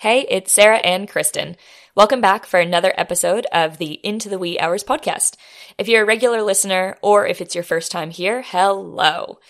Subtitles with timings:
[0.00, 1.58] Hey, it's Sarah and Kristen.
[1.94, 5.36] Welcome back for another episode of the Into the Wee Hours podcast.
[5.76, 9.40] If you're a regular listener or if it's your first time here, hello.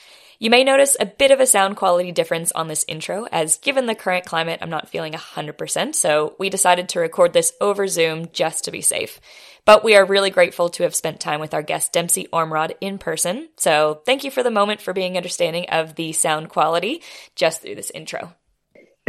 [0.41, 3.87] You may notice a bit of a sound quality difference on this intro, as given
[3.87, 8.26] the current climate, I'm not feeling 100%, so we decided to record this over Zoom
[8.32, 9.21] just to be safe.
[9.64, 12.98] But we are really grateful to have spent time with our guest Dempsey Ormrod in
[12.98, 17.02] person, so thank you for the moment for being understanding of the sound quality
[17.37, 18.34] just through this intro.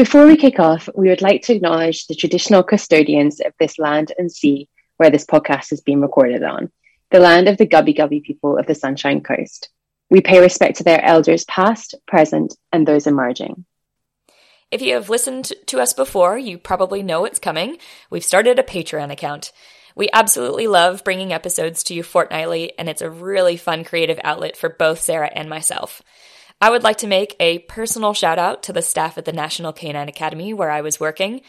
[0.02, 4.12] Before we kick off, we would like to acknowledge the traditional custodians of this land
[4.18, 6.72] and sea where this podcast is being recorded on,
[7.12, 9.70] the land of the Gubbi Gubbi people of the Sunshine Coast.
[10.10, 13.64] We pay respect to their elders past, present, and those emerging.
[14.72, 17.78] If you have listened to us before, you probably know it's coming.
[18.10, 19.52] We've started a Patreon account.
[19.96, 24.58] We absolutely love bringing episodes to you fortnightly, and it's a really fun creative outlet
[24.58, 26.02] for both Sarah and myself.
[26.62, 29.74] I would like to make a personal shout out to the staff at the National
[29.74, 31.42] Canine Academy where I was working,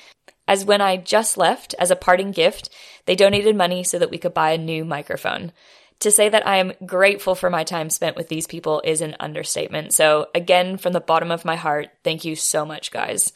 [0.48, 2.70] as when I just left as a parting gift,
[3.05, 5.53] they donated money so that we could buy a new microphone.
[6.01, 9.14] To say that I am grateful for my time spent with these people is an
[9.20, 9.92] understatement.
[9.92, 13.34] So, again, from the bottom of my heart, thank you so much, guys.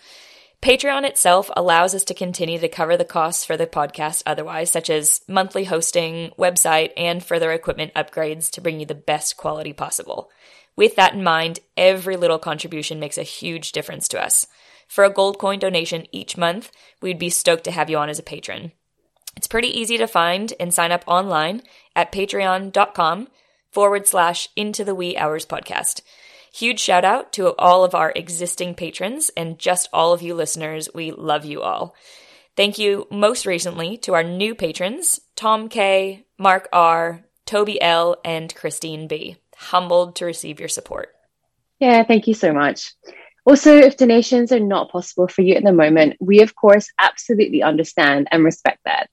[0.62, 4.89] Patreon itself allows us to continue to cover the costs for the podcast otherwise, such
[4.89, 10.31] as monthly hosting, website, and further equipment upgrades to bring you the best quality possible.
[10.77, 14.46] With that in mind, every little contribution makes a huge difference to us.
[14.86, 18.19] For a gold coin donation each month, we'd be stoked to have you on as
[18.19, 18.72] a patron.
[19.36, 21.62] It's pretty easy to find and sign up online
[21.94, 23.28] at patreon.com
[23.70, 26.02] forward slash into the wee hours podcast.
[26.52, 30.88] Huge shout out to all of our existing patrons and just all of you listeners.
[30.94, 31.94] We love you all.
[32.56, 38.54] Thank you most recently to our new patrons, Tom K, Mark R, Toby L, and
[38.54, 41.09] Christine B humbled to receive your support.
[41.81, 42.95] Yeah, thank you so much.
[43.45, 47.62] Also, if donations are not possible for you at the moment, we of course absolutely
[47.62, 49.09] understand and respect that.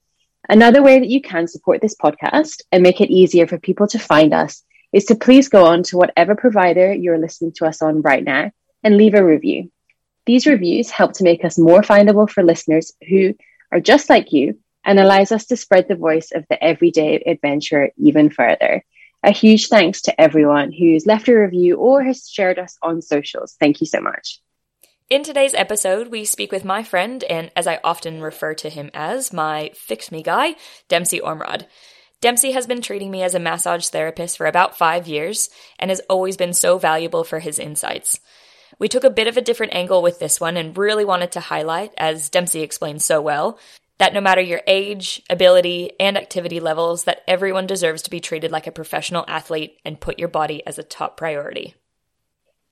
[0.50, 4.00] Another way that you can support this podcast and make it easier for people to
[4.00, 8.02] find us is to please go on to whatever provider you're listening to us on
[8.02, 8.52] right now
[8.84, 9.72] and leave a review.
[10.26, 13.36] These reviews help to make us more findable for listeners who
[13.72, 17.90] are just like you and allows us to spread the voice of the everyday adventurer
[17.98, 18.84] even further.
[19.26, 23.56] A huge thanks to everyone who's left a review or has shared us on socials.
[23.58, 24.42] Thank you so much.
[25.10, 28.92] In today's episode, we speak with my friend, and as I often refer to him
[28.94, 30.56] as, my fix me guy,
[30.90, 31.68] Dempsey Ormrod.
[32.20, 36.02] Dempsey has been treating me as a massage therapist for about five years and has
[36.10, 38.20] always been so valuable for his insights.
[38.80, 41.40] We took a bit of a different angle with this one and really wanted to
[41.40, 43.58] highlight, as Dempsey explained so well,
[44.00, 48.52] that no matter your age, ability, and activity levels, that everyone deserves to be treated
[48.52, 51.76] like a professional athlete and put your body as a top priority.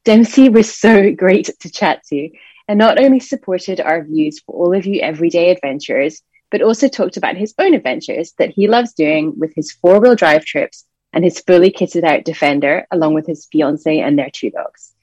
[0.03, 2.29] Dempsey was so great to chat to
[2.67, 7.17] and not only supported our views for all of you everyday adventurers, but also talked
[7.17, 11.23] about his own adventures that he loves doing with his four wheel drive trips and
[11.23, 14.93] his fully kitted out Defender, along with his fiance and their two dogs.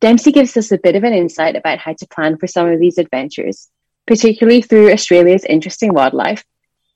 [0.00, 2.78] Dempsey gives us a bit of an insight about how to plan for some of
[2.78, 3.68] these adventures,
[4.06, 6.44] particularly through Australia's interesting wildlife,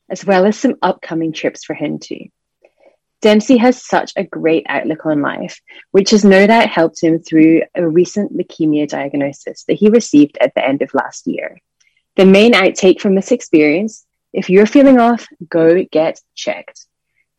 [0.08, 2.26] as well as some upcoming trips for him too.
[3.20, 5.60] Dempsey has such a great outlook on life,
[5.90, 10.54] which has no doubt helped him through a recent leukemia diagnosis that he received at
[10.54, 11.60] the end of last year.
[12.16, 16.86] The main outtake from this experience if you're feeling off, go get checked.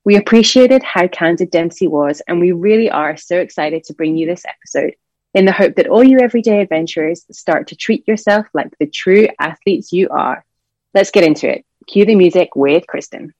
[0.03, 4.28] We appreciated how candid Dempsey was, and we really are so excited to bring you
[4.28, 4.96] this episode
[5.34, 9.28] in the hope that all you everyday adventurers start to treat yourself like the true
[9.40, 10.46] athletes you are.
[10.94, 11.66] Let's get into it.
[11.88, 13.34] Cue the music with Kristen.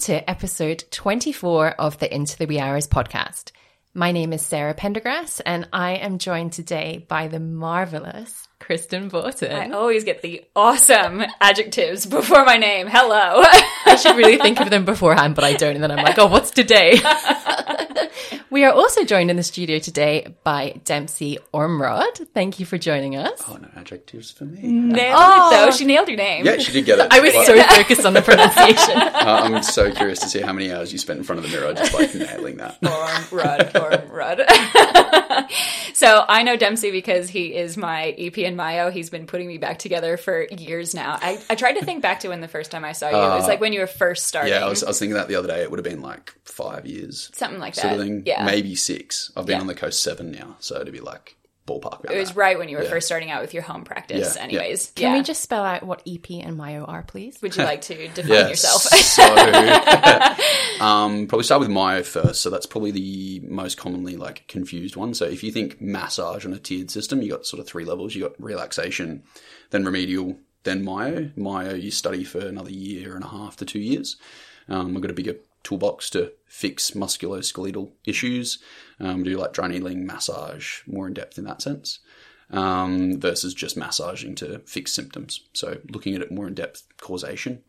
[0.00, 3.52] To episode 24 of the Into the Wee Hours podcast.
[3.92, 9.52] My name is Sarah Pendergrass, and I am joined today by the marvelous Kristen Borton.
[9.52, 12.86] I always get the awesome adjectives before my name.
[12.86, 13.42] Hello.
[13.84, 15.74] I should really think of them beforehand, but I don't.
[15.74, 16.92] And then I'm like, oh, what's today?
[18.50, 22.26] We are also joined in the studio today by Dempsey Ormrod.
[22.34, 23.40] Thank you for joining us.
[23.48, 24.60] Oh, no adjectives for me.
[24.62, 25.48] Nailed Oh.
[25.48, 25.70] it though.
[25.70, 26.44] She nailed your name.
[26.44, 27.06] Yeah, she did get it.
[27.12, 28.96] I was But, so focused on the pronunciation.
[28.98, 31.56] uh, I'm so curious to see how many hours you spent in front of the
[31.56, 32.78] mirror just like nailing that.
[32.84, 34.40] Orm Rudd, Orm Rudd.
[35.94, 38.90] so I know Dempsey because he is my EP in Myo.
[38.90, 41.18] He's been putting me back together for years now.
[41.22, 43.16] I, I tried to think back to when the first time I saw you.
[43.16, 44.52] it was like when you were first starting.
[44.52, 45.62] Yeah, I was, I was thinking that the other day.
[45.62, 48.22] It would have been like five years, Something like sort of thing.
[48.26, 48.44] Yeah.
[48.44, 49.30] maybe six.
[49.36, 49.60] I've been Yeah.
[49.60, 52.04] on the coast seven now, so to be like ballpark.
[52.04, 52.36] Around It was that.
[52.36, 52.90] right when you were Yeah.
[52.90, 54.92] first starting out with your home practice, Yeah, anyways.
[54.96, 55.18] Can yeah.
[55.18, 57.38] we just spell out what EP and Myo are, please?
[57.42, 58.82] Would you like to define yourself?
[58.82, 59.22] so
[60.80, 62.40] um, probably start with Myo first.
[62.40, 65.14] So that's probably the most commonly like confused one.
[65.14, 68.14] So if you think massage on a tiered system, you got sort of three levels.
[68.14, 69.22] You got relaxation,
[69.70, 71.30] then remedial, then Myo.
[71.36, 74.16] Myo you study for another year and a half to two years.
[74.68, 78.58] Um, we've got a bigger toolbox to fix musculoskeletal issues.
[78.98, 82.00] Um, do like dry needling, massage, more in depth in that sense
[82.52, 85.40] um, versus just massaging to fix symptoms.
[85.52, 87.62] So looking at it more in depth causation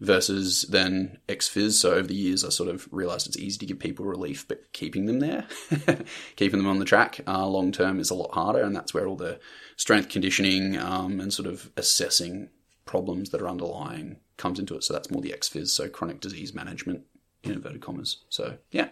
[0.00, 1.72] versus then ex-phys.
[1.72, 4.72] So over the years, I sort of realized it's easy to give people relief, but
[4.72, 5.46] keeping them there,
[6.36, 8.62] keeping them on the track uh, long term is a lot harder.
[8.62, 9.38] And that's where all the
[9.76, 12.50] strength conditioning um, and sort of assessing
[12.84, 14.84] problems that are underlying comes into it.
[14.84, 17.02] So that's more the ex-phys, so chronic disease management
[17.46, 18.18] in inverted commas.
[18.28, 18.88] So yeah.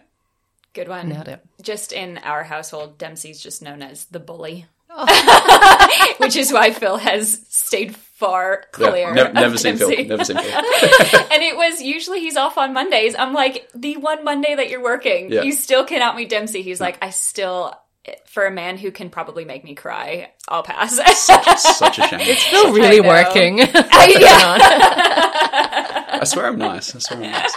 [0.73, 1.07] Good one.
[1.09, 1.41] Nailed it.
[1.61, 4.65] Just in our household, Dempsey's just known as the bully.
[4.89, 6.15] Oh.
[6.19, 9.13] Which is why Phil has stayed far Yeah, clear.
[9.13, 9.89] nev- of never seen Phil.
[9.89, 10.45] Never seen Phil.
[11.31, 13.15] and it was usually he's off on Mondays.
[13.17, 15.41] I'm like, the one Monday that you're working, Yeah.
[15.43, 16.61] you still cannot meet Dempsey.
[16.61, 17.73] He's like, I still,
[18.27, 20.95] for a man who can probably make me cry, I'll pass.
[21.77, 22.19] Such a shame.
[22.21, 23.07] It's still really know.
[23.09, 23.57] working.
[23.67, 23.67] yeah.
[26.17, 26.95] I swear I'm nice.
[26.95, 27.53] I swear I'm nice.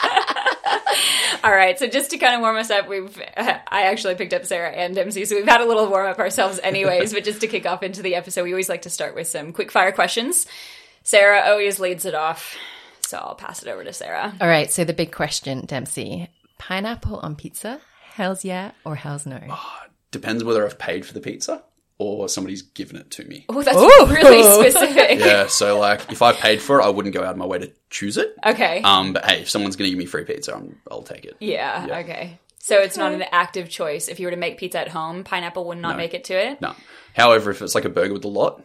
[1.44, 1.78] All right.
[1.78, 4.94] So just to kind of warm us up, we've I actually picked up Sarah and
[4.94, 7.12] Dempsey, so we've had a little warm up ourselves, anyways.
[7.12, 9.52] but just to kick off into the episode, we always like to start with some
[9.52, 10.46] quick fire questions.
[11.02, 12.56] Sarah always leads it off,
[13.00, 14.34] so I'll pass it over to Sarah.
[14.40, 16.28] All right, so the big question, Dempsey.
[16.58, 17.80] Pineapple on pizza?
[18.12, 19.40] Hell's yeah or hell's no?
[19.48, 21.62] Ah, depends whether I've paid for the pizza
[21.98, 23.44] or somebody's given it to me.
[23.48, 24.14] Oh, that's Ooh.
[24.14, 25.18] really specific.
[25.18, 27.58] Yeah, so like if I paid for it, I wouldn't go out of my way
[27.58, 28.34] to choose it.
[28.46, 28.80] Okay.
[28.82, 31.36] Um, but hey, if someone's going to give me free pizza, I'm, I'll take it.
[31.40, 31.98] yeah, yeah.
[31.98, 32.38] Okay.
[32.60, 34.08] So it's not an active choice.
[34.08, 36.60] If you were to make pizza at home, pineapple would not make it to it.
[36.60, 36.74] No.
[37.14, 38.62] However, if it's like a burger with a lot,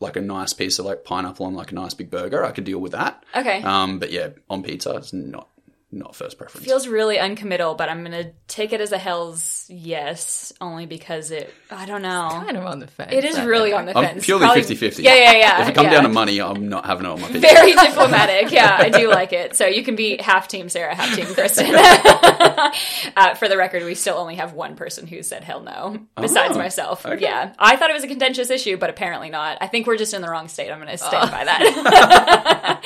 [0.00, 2.64] like a nice piece of like pineapple on like a nice big burger, I could
[2.64, 3.24] deal with that.
[3.34, 3.62] Okay.
[3.62, 5.48] Um, but yeah, on pizza, it's not
[5.94, 6.66] not first preference.
[6.66, 11.52] Feels really uncommittal, but I'm gonna take it as a hell's yes, only because it.
[11.70, 12.28] I don't know.
[12.30, 13.12] Kind of on the fence.
[13.12, 14.24] It is really on the I'm fence.
[14.24, 15.02] purely Probably- 50-50.
[15.04, 15.62] Yeah, yeah, yeah.
[15.62, 15.92] if it comes yeah.
[15.92, 17.40] down to money, I'm not having it on my pizza.
[17.40, 18.50] Very diplomatic.
[18.52, 19.56] Yeah, I do like it.
[19.56, 21.66] So you can be half team Sarah, half team Kristen.
[21.74, 26.56] uh, for the record, we still only have one person who said hell no, besides
[26.56, 27.06] Oh, myself.
[27.06, 27.22] okay.
[27.22, 29.58] Yeah, I thought it was a contentious issue, but apparently not.
[29.60, 30.70] I think we're just in the wrong state.
[30.70, 31.30] I'm going to stand Oh.
[31.30, 32.80] by that.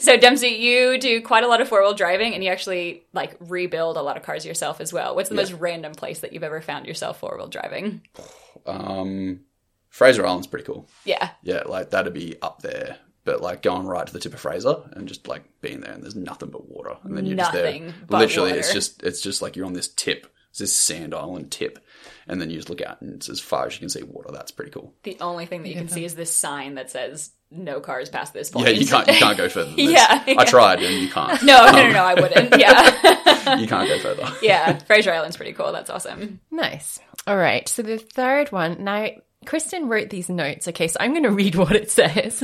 [0.00, 3.36] so Dempsey, you do quite a lot of four wheel driving, and you actually like
[3.40, 5.14] rebuild a lot of cars yourself as well.
[5.14, 8.02] What's the most random place that you've ever found yourself four wheel driving?
[8.66, 9.40] Um,
[9.90, 10.88] Fraser Island's pretty cool.
[11.04, 11.30] Yeah.
[11.42, 12.96] Yeah, like that'd be up there.
[13.24, 16.02] But like going right to the tip of Fraser and just like being there and
[16.02, 16.96] there's nothing but water.
[17.04, 18.06] And then you're Nothing just there.
[18.08, 20.26] but Literally it's just it's just like you're on this tip.
[20.50, 21.78] It's this sand island tip.
[22.26, 24.30] And then you just look out and it's as far as you can see water.
[24.32, 24.94] That's pretty cool.
[25.04, 28.32] The only thing that you can see is this sign that says no cars past
[28.32, 28.66] this point.
[28.66, 29.90] Yeah, you can't you can't go further than this.
[29.90, 30.34] Yeah, yeah.
[30.38, 31.42] I tried and you can't.
[31.42, 32.56] No, no, no, um, no, I wouldn't.
[32.58, 33.56] Yeah.
[33.58, 34.28] You can't go further.
[34.42, 34.78] yeah.
[34.78, 35.70] Fraser Island's pretty cool.
[35.70, 36.40] That's awesome.
[36.50, 36.98] Nice.
[37.28, 37.68] All right.
[37.68, 38.82] So the third one.
[38.82, 39.08] Now,
[39.44, 40.66] Kristen wrote these notes.
[40.66, 42.42] Okay, so I'm going to read what it says.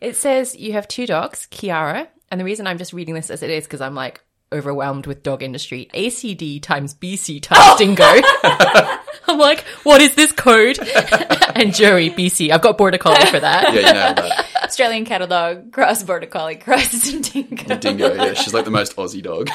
[0.00, 3.44] it says you have two dogs, Kiara, and the reason I'm just reading this as
[3.44, 4.20] it is because I'm like
[4.52, 5.88] overwhelmed with dog industry.
[5.94, 8.04] ACD times BC times dingo.
[9.28, 10.78] I'm like, what is this code?
[11.54, 12.50] and Joey, BC.
[12.50, 13.74] I've got border collie for that.
[13.74, 14.46] Yeah, you nailed that.
[14.62, 17.76] Australian cattle dog, cross border collie, cross dingo.
[17.76, 18.34] Dingo, yeah.
[18.34, 19.48] She's like the most Aussie dog.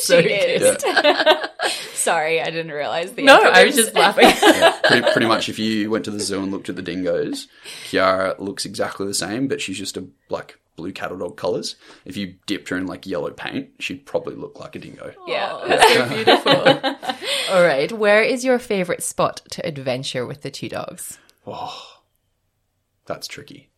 [0.00, 0.62] so she good.
[0.62, 1.92] is.
[1.94, 4.24] Sorry, I didn't realize the No, I was just laughing.
[4.42, 7.48] Yeah, pretty, pretty much if you went to the zoo and looked at the dingoes,
[7.84, 11.76] Kiara looks exactly the same, but she's just a like blue cattle dog colours.
[12.04, 15.14] If you dipped her in like yellow paint, she'd probably look like a dingo.
[15.28, 15.62] Yeah.
[15.66, 16.52] That's so beautiful.
[17.54, 17.92] All right.
[17.92, 21.18] Where is your favorite spot to adventure with the two dogs?
[21.46, 22.00] Oh,
[23.06, 23.70] that's tricky.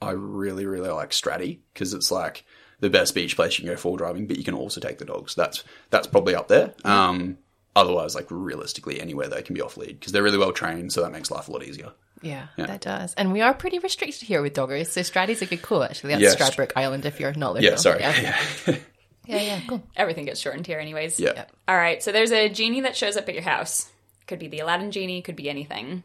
[0.00, 2.44] I really, really like Straddie because it's like
[2.80, 5.04] the best beach place you can go for driving, but you can also take the
[5.04, 5.36] dogs.
[5.36, 6.74] That's that's probably up there.
[6.84, 7.38] Um,
[7.76, 11.02] otherwise, like realistically, anywhere they can be off lead because they're really well trained, so
[11.02, 11.92] that makes life a lot easier.
[12.22, 13.14] Yeah, that does.
[13.14, 14.86] And we are pretty restricted here with doggers.
[14.86, 16.14] So Straddie's a good call, actually.
[16.14, 16.36] That's Yes.
[16.36, 18.00] Stradbroke Island if you're not living Yeah, sorry.
[18.00, 18.36] Yeah.
[18.66, 18.76] Yeah.
[19.24, 19.80] Yeah, yeah, cool.
[19.96, 21.20] Everything gets shortened here, anyways.
[21.20, 21.32] Yeah.
[21.36, 21.52] Yep.
[21.68, 22.02] All right.
[22.02, 23.88] So there's a genie that shows up at your house.
[24.26, 25.22] Could be the Aladdin genie.
[25.22, 26.02] Could be anything.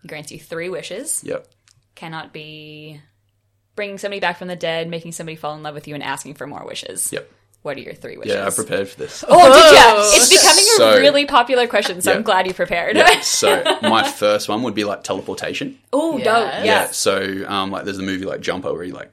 [0.00, 1.22] He grants you three wishes.
[1.24, 1.46] Yep.
[1.94, 3.02] Cannot be
[3.76, 6.34] bringing somebody back from the dead, making somebody fall in love with you, and asking
[6.34, 7.12] for more wishes.
[7.12, 7.30] Yep.
[7.64, 8.34] What are your three wishes?
[8.34, 9.24] Yeah, I prepared for this.
[9.26, 10.20] Oh, did you?
[10.20, 12.18] It's becoming a really popular question, so Yeah.
[12.18, 12.94] I'm glad you prepared.
[12.94, 15.78] Yeah, so my first one would be like teleportation.
[15.90, 16.24] oh, Yes.
[16.26, 16.52] dope.
[16.52, 16.64] Yeah.
[16.64, 16.86] Yeah.
[16.90, 19.10] So um, like there's the movie like Jumper where he like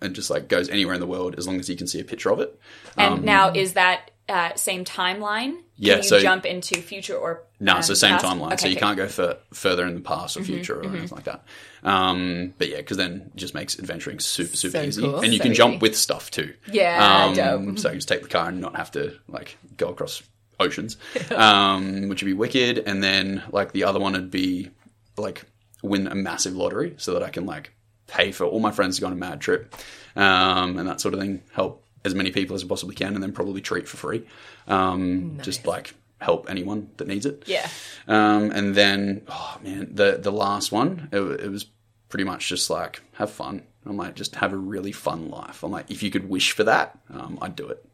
[0.00, 2.04] and just like goes anywhere in the world as long as you can see a
[2.04, 2.58] picture of it.
[2.96, 5.50] And now, is that uh, same timeline?
[5.52, 8.24] Can Yeah, you so- jump into future or No, um, it's the same past?
[8.24, 8.80] timeline, so Okay, Mm-hmm, you okay.
[8.80, 11.44] can't go fur- further in the past or future or anything like that.
[11.82, 15.16] Um, but yeah, because then it just makes adventuring super super So easy, cool.
[15.20, 15.58] and you So can easy.
[15.58, 16.54] jump with stuff too.
[16.72, 17.78] Yeah, um, dope.
[17.78, 20.22] So you just take the car and not have to like go across
[20.60, 20.96] oceans,
[21.34, 22.78] um, which would be wicked.
[22.78, 24.70] And then like the other one would be
[25.16, 25.44] like
[25.82, 27.72] win a massive lottery so that I can like
[28.06, 29.74] pay for all my friends to go on a mad trip,
[30.16, 31.42] um, and that sort of thing.
[31.52, 34.26] Help as many people as I possibly can, and then probably treat for free.
[34.66, 37.44] Um, Just like help anyone that needs it.
[37.46, 37.68] Yeah.
[38.08, 41.66] Um, and then, oh man, the the last one, it, it was
[42.08, 43.62] pretty much just like have fun.
[43.86, 45.62] I'm like, just have a really fun life.
[45.62, 47.84] I'm like, if you could wish for that, um, I'd do it.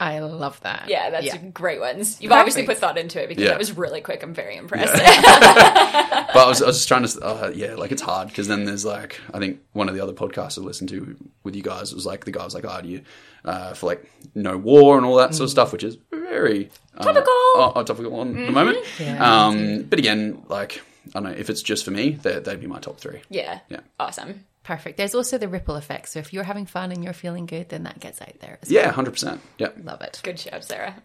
[0.00, 0.86] I love that.
[0.88, 1.36] Yeah, that's yeah.
[1.36, 2.20] great ones.
[2.20, 3.50] You've obviously put thought into it because Yeah.
[3.50, 4.22] that was really quick.
[4.24, 4.92] I'm very impressed.
[6.34, 8.64] But I was, I was just trying to, uh, yeah, like it's hard because then
[8.64, 11.94] there's like, I think one of the other podcasts I listened to with you guys
[11.94, 13.02] was like, the guy was like, oh, do you,
[13.44, 17.04] uh, for like no war and all that sort of stuff, which is very uh,
[17.04, 17.32] Topical.
[17.56, 18.78] uh, uh, topical on the moment.
[19.20, 22.66] um, but again, like, I don't know, if it's just for me, they- they'd be
[22.66, 23.20] my top three.
[23.28, 23.60] yeah.
[23.68, 23.80] Yeah.
[24.00, 24.44] Awesome.
[24.62, 24.96] Perfect.
[24.96, 26.08] There's also the ripple effect.
[26.08, 28.58] So if you're having fun and you're feeling good, then that gets out there.
[28.62, 29.38] As Yeah, 100%.
[29.58, 29.68] Yeah.
[29.82, 30.20] Love it.
[30.22, 30.94] Good job, Sarah.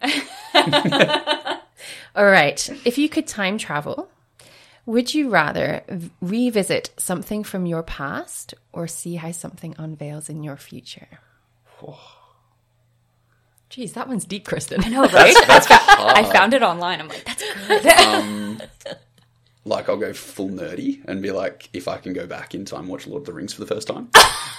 [2.16, 2.68] All right.
[2.86, 4.08] If you could time travel,
[4.86, 5.82] would you rather
[6.22, 11.20] revisit something from your past or see how something unveils in your future?
[13.68, 14.82] Geez, that one's deep, Kristen.
[14.82, 15.34] I know, right?
[15.46, 17.00] I found it online.
[17.00, 17.86] I'm like, that's good.
[17.86, 18.62] Um,
[19.64, 22.88] like I'll go full nerdy and be like, if I can go back in time,
[22.88, 24.10] watch Lord of the Rings for the first time,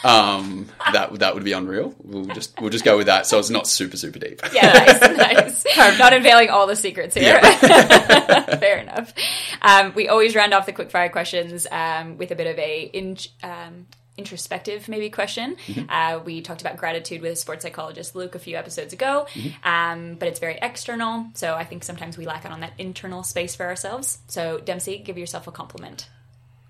[0.03, 1.96] um, that that would be unreal.
[2.03, 3.25] We'll just we'll just go with that.
[3.25, 4.41] So it's not super super deep.
[4.53, 5.01] Yeah, nice,
[5.65, 5.98] nice.
[5.98, 7.41] Not unveiling all the secrets here.
[7.41, 9.13] Fair enough.
[9.62, 13.17] Um, we always round off the quickfire questions um, with a bit of a in,
[13.43, 13.88] um,
[14.18, 15.56] introspective maybe question.
[15.89, 19.25] Uh, we talked about gratitude with sports psychologist Luke a few episodes ago,
[19.63, 21.27] um, but it's very external.
[21.34, 24.20] So I think sometimes we lack out on that internal space for ourselves.
[24.27, 26.10] So Dempsey, give yourself a compliment.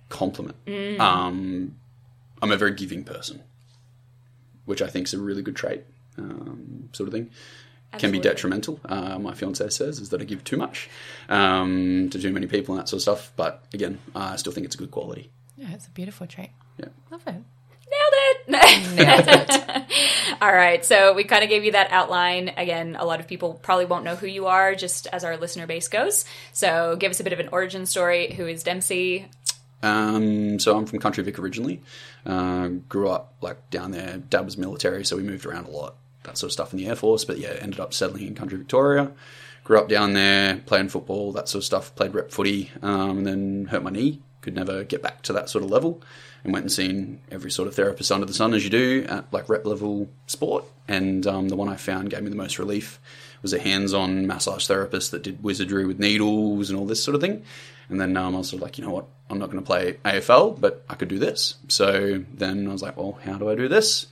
[0.09, 0.57] Compliment.
[0.99, 1.75] Um,
[2.41, 3.41] I'm a very giving person,
[4.65, 5.83] which I think is a really good trait.
[6.17, 7.29] Um, sort of thing.
[7.97, 8.79] Can be detrimental.
[8.85, 10.89] Uh, my fiance says is that I give too much
[11.27, 13.33] um, to too many people and that sort of stuff.
[13.35, 15.29] But again, I still think it's a good quality.
[15.57, 16.51] Yeah, it's a beautiful trait.
[16.77, 16.85] Yeah.
[17.09, 17.35] Love it.
[17.91, 18.49] Nailed it.
[18.95, 20.37] Nailed it.
[20.41, 22.49] All right, so we kind of gave you that outline.
[22.57, 25.67] Again, a lot of people probably won't know who you are, just as our listener
[25.67, 26.25] base goes.
[26.53, 28.33] So, give us a bit of an origin story.
[28.33, 29.27] Who is Dempsey?
[29.83, 31.81] Um, so I'm from Country Vic originally.
[32.25, 34.17] Uh, grew up like down there.
[34.17, 35.95] Dad was military, so we moved around a lot.
[36.23, 37.25] That sort of stuff in the Air Force.
[37.25, 39.11] But yeah, ended up settling in Country Victoria.
[39.63, 41.95] Grew up down there, playing football, that sort of stuff.
[41.95, 44.21] Played rep footy, um, and then hurt my knee.
[44.41, 46.01] Could never get back to that sort of level,
[46.43, 49.31] and went and seen every sort of therapist under the sun as you do at
[49.31, 50.65] like rep level sport.
[50.87, 52.99] And um, the one I found gave me the most relief
[53.41, 57.21] was a hands-on massage therapist that did wizardry with needles and all this sort of
[57.21, 57.43] thing.
[57.89, 59.65] And then um, I was sort of like, you know what, I'm not going to
[59.65, 61.55] play AFL, but I could do this.
[61.67, 64.07] So then I was like, well, how do I do this?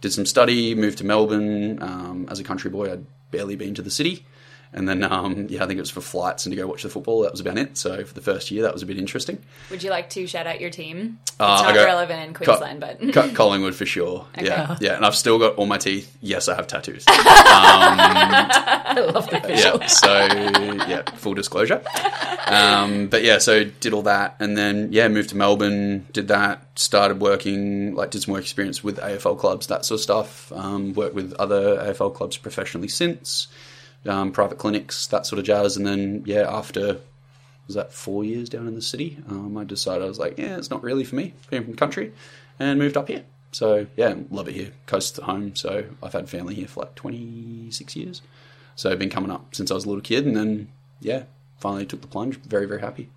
[0.00, 1.82] Did some study, moved to Melbourne.
[1.82, 4.26] Um, as a country boy, I'd barely been to the city.
[4.76, 6.88] And then, um, yeah, I think it was for flights and to go watch the
[6.88, 7.22] football.
[7.22, 7.78] That was about it.
[7.78, 9.38] So for the first year, that was a bit interesting.
[9.70, 11.18] Would you like to shout out your team?
[11.24, 14.26] It's Uh, not got- relevant in Queensland, but Cut Collingwood for sure.
[14.42, 14.96] Yeah, yeah.
[14.96, 16.12] And I've still got all my teeth.
[16.20, 17.04] Yes, I have tattoos.
[17.08, 19.78] I love the visual.
[19.80, 19.86] yeah.
[19.86, 20.16] So
[20.88, 21.82] yeah, full disclosure.
[22.46, 26.06] Um, but yeah, so did all that, and then yeah, moved to Melbourne.
[26.12, 26.62] Did that.
[26.76, 30.52] Started working, like did some work experience with AFL clubs, that sort of stuff.
[30.52, 33.46] Um, worked with other AFL clubs professionally since.
[34.06, 37.00] Um, private clinics, that sort of jazz, and then yeah, after
[37.66, 40.58] was that four years down in the city, um, I decided I was like, yeah,
[40.58, 42.12] it's not really for me, being from the country,
[42.58, 43.24] and moved up here.
[43.52, 45.54] So yeah, love it here, close to home.
[45.54, 48.20] So I've had family here for like twenty six years.
[48.76, 50.68] So I've been coming up since I was a little kid, and then
[51.00, 51.24] yeah,
[51.58, 52.36] finally took the plunge.
[52.40, 53.08] Very very happy.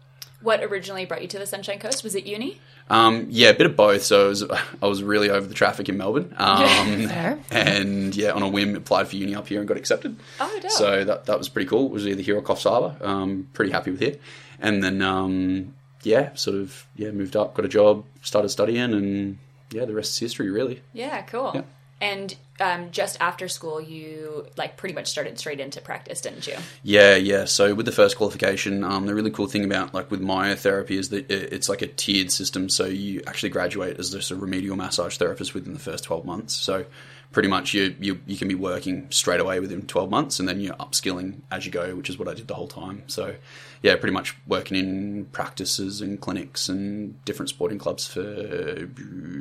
[0.42, 2.04] What originally brought you to the Sunshine Coast?
[2.04, 2.60] Was it uni?
[2.90, 4.04] Um, yeah, a bit of both.
[4.04, 8.44] So I was, I was really over the traffic in Melbourne, um, and yeah, on
[8.44, 10.16] a whim applied for uni up here and got accepted.
[10.40, 10.72] Oh, dope.
[10.72, 11.88] So that that was pretty cool.
[11.88, 12.96] It was either here or Coffs Harbour.
[13.02, 14.22] Um, pretty happy with it,
[14.60, 19.38] and then um, yeah, sort of yeah, moved up, got a job, started studying, and
[19.72, 20.82] yeah, the rest is history really.
[20.94, 21.52] Yeah, cool.
[21.56, 21.62] Yeah.
[22.00, 26.56] And um, just after school, you like pretty much started straight into practice, didn't you?
[26.84, 27.46] Yeah, yeah.
[27.46, 31.10] So with the first qualification, um, the really cool thing about like with myotherapy is
[31.10, 32.70] that it's like a tiered system.
[32.70, 36.54] So you actually graduate as just a remedial massage therapist within the first twelve months.
[36.56, 36.86] So
[37.32, 40.60] pretty much you you you can be working straight away within twelve months, and then
[40.60, 43.04] you're upskilling as you go, which is what I did the whole time.
[43.08, 43.36] So
[43.84, 48.88] yeah, pretty much working in practices and clinics and different sporting clubs for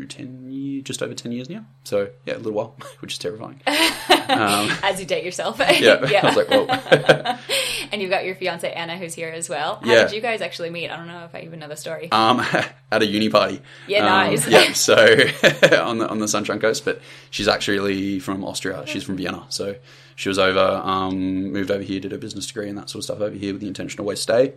[0.08, 1.64] ten years, just over ten years now.
[1.84, 3.60] So yeah, a little while, which is terrifying.
[3.66, 5.58] As you date yourself.
[5.76, 6.66] Yeah, I was like, whoa.
[7.92, 9.80] and you've got your fiance Anna, who's here as well.
[9.82, 10.02] How Yeah.
[10.04, 10.90] did you guys actually meet?
[10.90, 12.10] I don't know if I even know the story.
[12.12, 13.60] Um, at a uni party.
[13.86, 14.48] Yeah, Um, nice.
[14.48, 14.94] yeah, so
[15.82, 17.00] on the on the Sunshine Coast, but
[17.30, 18.84] she's actually from Austria.
[18.86, 19.76] She's from Vienna, so
[20.16, 23.04] she was over, um, moved over here, did a business degree and that sort of
[23.04, 24.54] stuff over here with the intention to always stay.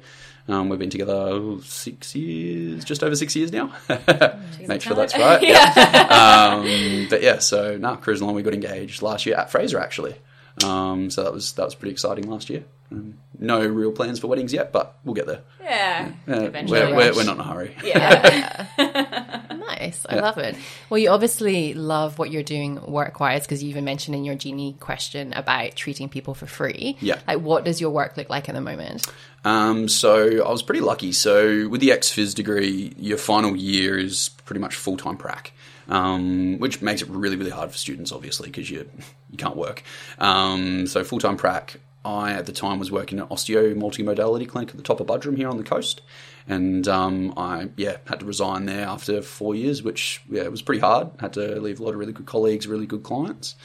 [0.48, 3.72] Um, we've been together six years, just over six years now.
[4.68, 5.44] Make sure that's right.
[5.44, 6.56] yeah.
[6.60, 8.36] um, but yeah, so now cruising along.
[8.36, 10.16] We got engaged last year at Fraser actually.
[10.63, 12.63] Um, so that was that was pretty exciting last year.
[12.92, 15.42] Um, no real plans for weddings yet, but we'll get there.
[15.62, 16.80] yeah, Uh, eventually.
[16.82, 17.75] we're, we're, we're not in a hurry.
[17.84, 19.46] yeah.
[19.79, 20.05] Nice.
[20.09, 20.55] I love it.
[20.89, 24.36] Well, you obviously love what you're doing work wise because you even mentioned in your
[24.36, 26.98] genie question about treating people for free.
[27.00, 27.19] Yeah.
[27.27, 29.07] Like, what does your work look like at the moment?
[29.45, 31.13] Um, so I was pretty lucky.
[31.13, 35.53] So with the ex-phys degree, your final year is pretty much full-time prac,
[35.88, 38.89] um, which makes it really, really hard for students, obviously, because you
[39.31, 39.83] you can't work.
[40.17, 41.79] Um, so full-time prac.
[42.03, 45.36] I at the time was working at Osteo Multimodality Clinic at the top of Buderim
[45.36, 46.01] here on the coast,
[46.48, 50.62] and um, I yeah had to resign there after four years, which yeah it was
[50.62, 51.10] pretty hard.
[51.19, 53.55] Had to leave a lot of really good colleagues, really good clients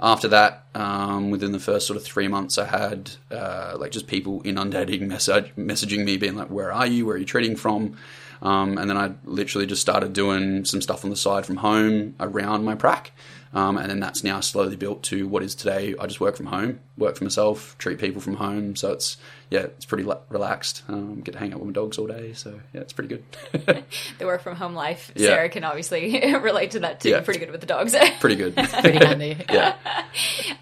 [0.00, 4.06] after that, um, within the first sort of three months, I had uh, like just
[4.06, 7.06] people inundating message messaging me, being like, "Where are you?
[7.06, 7.96] Where are you treating from?"
[8.40, 12.14] Um, and then I literally just started doing some stuff on the side from home
[12.20, 13.10] around my prac.
[13.52, 15.94] Um, and then that's now slowly built to what is today.
[15.98, 18.76] I just work from home, work for myself, treat people from home.
[18.76, 19.16] So it's
[19.50, 20.82] yeah, it's pretty la- relaxed.
[20.88, 22.34] Um, get to hang out with my dogs all day.
[22.34, 23.24] So yeah, it's pretty good.
[24.18, 25.10] the work from home life.
[25.14, 25.28] Yeah.
[25.28, 27.10] Sarah can obviously relate to that too.
[27.10, 27.20] Yeah.
[27.20, 27.94] Pretty good with the dogs.
[28.20, 28.54] pretty good.
[28.54, 29.42] Pretty handy.
[29.50, 29.76] yeah.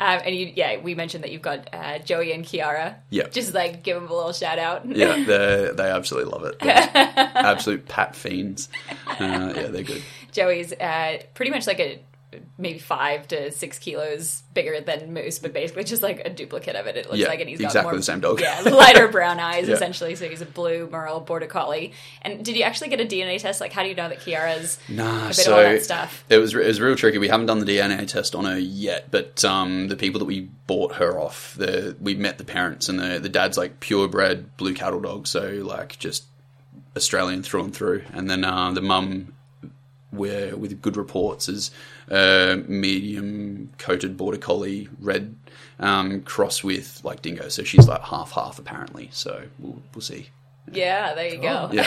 [0.00, 2.96] Um, and you, yeah, we mentioned that you've got uh, Joey and Kiara.
[3.10, 3.28] Yeah.
[3.28, 4.86] Just like give them a little shout out.
[4.86, 6.60] Yeah, they they absolutely love it.
[6.60, 6.90] They're
[7.34, 8.68] absolute pat fiends.
[9.08, 10.02] Uh, yeah, they're good.
[10.30, 11.98] Joey's uh, pretty much like a
[12.58, 16.86] maybe five to six kilos bigger than Moose, but basically just like a duplicate of
[16.86, 16.96] it.
[16.96, 18.40] It looks Yeah, like, and he's got exactly more, the same dog.
[18.40, 19.74] Yeah, lighter brown eyes Yeah.
[19.74, 20.14] essentially.
[20.16, 21.92] So he's a blue Merle Border Collie.
[22.22, 23.60] And did you actually get a DNA test?
[23.60, 26.24] Like, how do you know that Kiara's Nah, a bit so of all that stuff?
[26.28, 27.18] it was it was real tricky.
[27.18, 30.48] We haven't done the DNA test on her yet, but um, the people that we
[30.66, 34.74] bought her off, the we met the parents, and the the dad's like purebred blue
[34.74, 36.24] cattle dog, so like just
[36.96, 39.32] Australian through and through, and then uh, the mum.
[40.12, 41.70] Where with good reports is
[42.10, 45.34] uh, medium coated border collie red
[45.78, 49.08] um, cross with like dingo, so she's like half half apparently.
[49.12, 50.28] So we'll we'll see.
[50.72, 51.70] Yeah, there you go.
[51.72, 51.86] Yeah,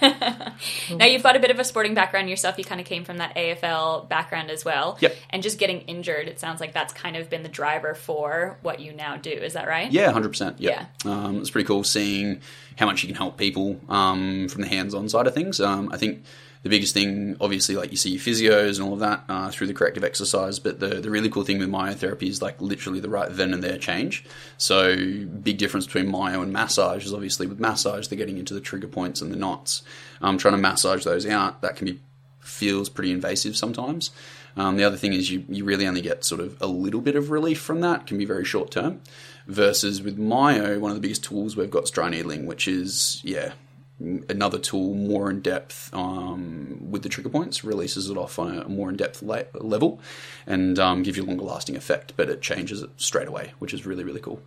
[0.94, 2.58] Now you've got a bit of a sporting background yourself.
[2.58, 4.98] You kind of came from that AFL background as well.
[5.00, 5.16] Yep.
[5.30, 8.78] And just getting injured, it sounds like that's kind of been the driver for what
[8.78, 9.30] you now do.
[9.32, 9.90] Is that right?
[9.90, 10.60] Yeah, hundred percent.
[10.60, 12.40] Yeah, Um, it's pretty cool seeing
[12.76, 15.60] how much you can help people um, from the hands-on side of things.
[15.60, 16.22] Um, I think
[16.62, 19.66] the biggest thing, obviously, like you see your physios and all of that uh, through
[19.66, 23.08] the corrective exercise, but the the really cool thing with myotherapy is like literally the
[23.08, 24.24] right then and there change.
[24.58, 28.60] So big difference between myo and massage is obviously with massage they're getting into the
[28.60, 29.82] trigger points and the knots.
[30.20, 32.00] Um, trying to massage those out that can be
[32.40, 34.10] feels pretty invasive sometimes.
[34.56, 37.16] Um, the other thing is you, you really only get sort of a little bit
[37.16, 39.00] of relief from that, can be very short term.
[39.46, 43.20] Versus with Myo, one of the biggest tools we've got is dry needling, which is,
[43.24, 43.52] yeah,
[44.00, 48.68] another tool more in depth um, with the trigger points, releases it off on a
[48.68, 50.00] more in depth la- level
[50.46, 53.74] and um, gives you a longer lasting effect, but it changes it straight away, which
[53.74, 54.40] is really, really cool.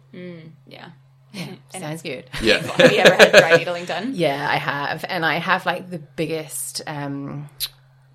[0.67, 0.89] Yeah.
[1.69, 2.29] Sounds good.
[2.41, 2.57] Yeah.
[2.77, 4.11] Have you ever had dry needling done?
[4.15, 5.05] Yeah, I have.
[5.07, 7.49] And I have like the biggest, um,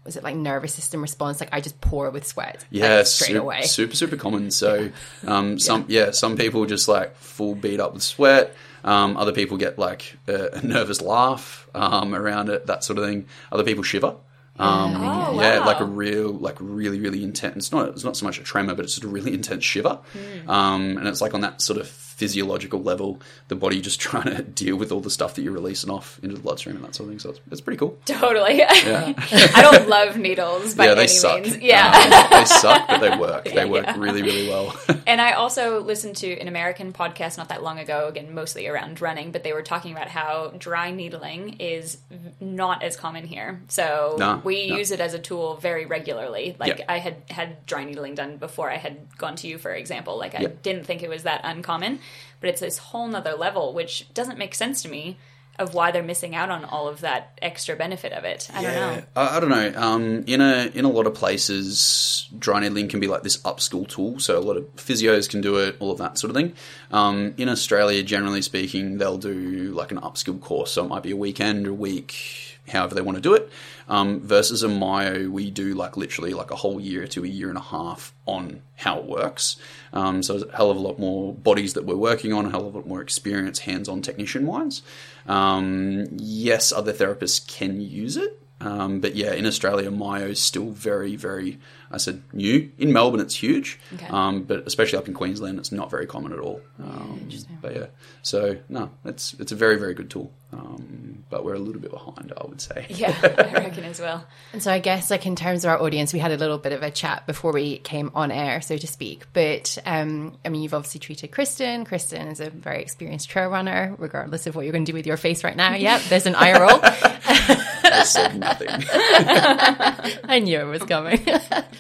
[0.05, 1.41] was it like nervous system response?
[1.41, 2.65] Like I just pour with sweat.
[2.71, 3.63] Yeah, like, straight super, away.
[3.63, 4.51] super, super common.
[4.51, 4.91] So,
[5.27, 6.13] um, some yeah.
[6.13, 8.55] some people just like full beat up with sweat.
[8.85, 13.27] Um, other people get like a, nervous laugh um, around it, that sort of thing.
[13.53, 14.17] Other people shiver.
[14.59, 15.67] Um, Oh, yeah, wow.
[15.67, 17.67] like a real, like really, really intense.
[17.67, 20.01] It's not, it's not so much a tremor, but it's just a really intense shiver.
[20.49, 24.43] Um, and it's like on that sort of physiological level, the body just trying to
[24.43, 27.07] deal with all the stuff that you're releasing off into the bloodstream and that sort
[27.07, 27.19] of thing.
[27.21, 27.97] So it's, it's pretty cool.
[28.07, 28.63] Totally.
[28.65, 31.43] I don't love needles by yeah, any they suck.
[31.43, 31.57] means.
[31.59, 31.87] Yeah.
[32.33, 33.45] Um, they suck, but they work.
[33.45, 34.77] They work really, really well.
[35.07, 39.01] And I also listened to an American podcast not that long ago, again, mostly around
[39.01, 41.99] running, but they were talking about how dry needling is
[42.41, 43.63] not as common here.
[43.69, 44.77] So No, we no.
[44.77, 46.57] use it as a tool very regularly.
[46.59, 46.85] Like Yeah.
[46.89, 50.19] I had had dry needling done before I had gone to you, for example.
[50.19, 50.49] Like I Yeah.
[50.63, 52.01] didn't think it was that uncommon,
[52.41, 55.19] but it's this whole nother level, which doesn't make sense to me
[55.59, 58.49] of why they're missing out on all of that extra benefit of it.
[58.55, 59.03] I don't know.
[59.17, 59.73] I, I don't know.
[59.77, 63.89] Um, in a in a lot of places, dry needling can be like this upskill
[63.89, 64.21] tool.
[64.21, 66.55] So a lot of physios can do it, all of that sort of thing.
[66.93, 70.73] Um, in Australia, generally speaking, they'll do like an upskill course.
[70.73, 73.51] So it might be a weekend or a week, however they want to do it.
[73.89, 77.49] Um, versus a Myo, we do like literally like a whole year to a year
[77.49, 79.57] and a half on how it works.
[79.93, 82.67] Um, so a hell of a lot more bodies that we're working on, a hell
[82.67, 84.83] of a lot more experience hands-on technician wise.
[85.27, 88.41] Um, yes, other therapists can use it.
[88.61, 91.59] Um, but yeah, in Australia, Myo is still very, very,
[91.91, 92.71] I said new.
[92.79, 93.79] In Melbourne, it's huge.
[93.95, 94.07] Okay.
[94.09, 96.61] Um, but especially up in Queensland, it's not very common at all.
[96.83, 97.29] Um,
[97.61, 97.87] but yeah,
[98.23, 100.33] so no, it's it's a very, very good tool.
[100.51, 102.87] Um, but we're a little bit behind, I would say.
[102.89, 104.25] Yeah, I reckon as well.
[104.55, 106.73] And so I guess like in terms of our audience, we had a little bit
[106.73, 109.27] of a chat before we came on air, so to speak.
[109.33, 111.85] But um, I mean, you've obviously treated Kristen.
[111.85, 115.07] Kristen is a very experienced trail runner, regardless of what you're going to do with
[115.07, 115.75] your face right now.
[115.75, 116.81] Yep, there's an eye roll.
[117.91, 118.69] I said nothing.
[120.29, 121.25] I knew it was coming.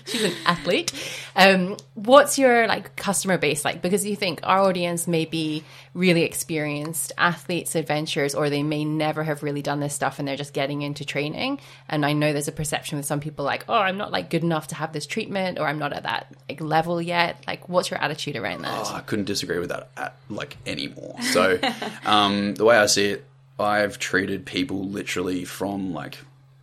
[0.06, 0.92] She's an athlete.
[1.36, 3.82] Um, what's your like customer base like?
[3.82, 9.22] Because you think our audience may be really experienced athletes, adventurers, or they may never
[9.22, 11.60] have really done this stuff and they're just getting into training.
[11.88, 14.42] And I know there's a perception with some people like, oh, I'm not like good
[14.42, 17.42] enough to have this treatment, or I'm not at that like level yet.
[17.46, 18.72] Like, what's your attitude around that?
[18.74, 21.16] Oh, I couldn't disagree with that at, like anymore.
[21.22, 21.58] So,
[22.04, 23.24] um, the way I see it,
[23.58, 26.18] I've treated people literally from like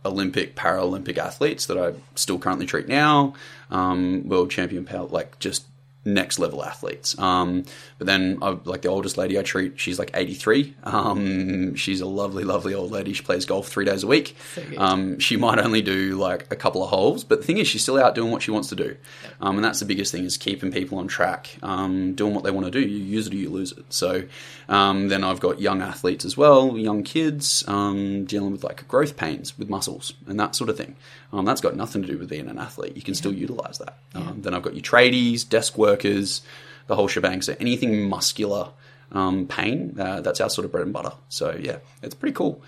[0.06, 3.34] Olympic, Paralympic athletes that I still currently treat now,
[3.70, 5.66] um, world champion, like just
[6.06, 7.18] next level athletes.
[7.18, 7.64] Um,
[7.98, 10.74] but then, I, like the oldest lady I treat, she's like 83.
[10.84, 13.12] Um, she's a lovely, lovely old lady.
[13.12, 14.36] She plays golf three days a week.
[14.54, 14.78] good.
[14.78, 17.82] Um, she might only do like a couple of holes, but the thing is, she's
[17.82, 18.96] still out doing what she wants to do.
[19.40, 22.50] Um, and that's the biggest thing is keeping people on track, um, doing what they
[22.50, 22.80] want to do.
[22.80, 23.84] You use it or you lose it.
[23.90, 24.24] So
[24.68, 29.16] um, then I've got young athletes as well, young kids um, dealing with like growth
[29.16, 30.96] pains with muscles and that sort of thing.
[31.32, 32.96] Um, that's got nothing to do with being an athlete.
[32.96, 33.98] You can still utilize that.
[34.14, 36.42] Um, then I've got your tradies, desk workers,
[36.86, 37.42] the whole shebang.
[37.42, 38.70] So anything muscular
[39.12, 41.12] um, pain, uh, that's our sort of bread and butter.
[41.28, 42.62] So yeah, it's pretty cool.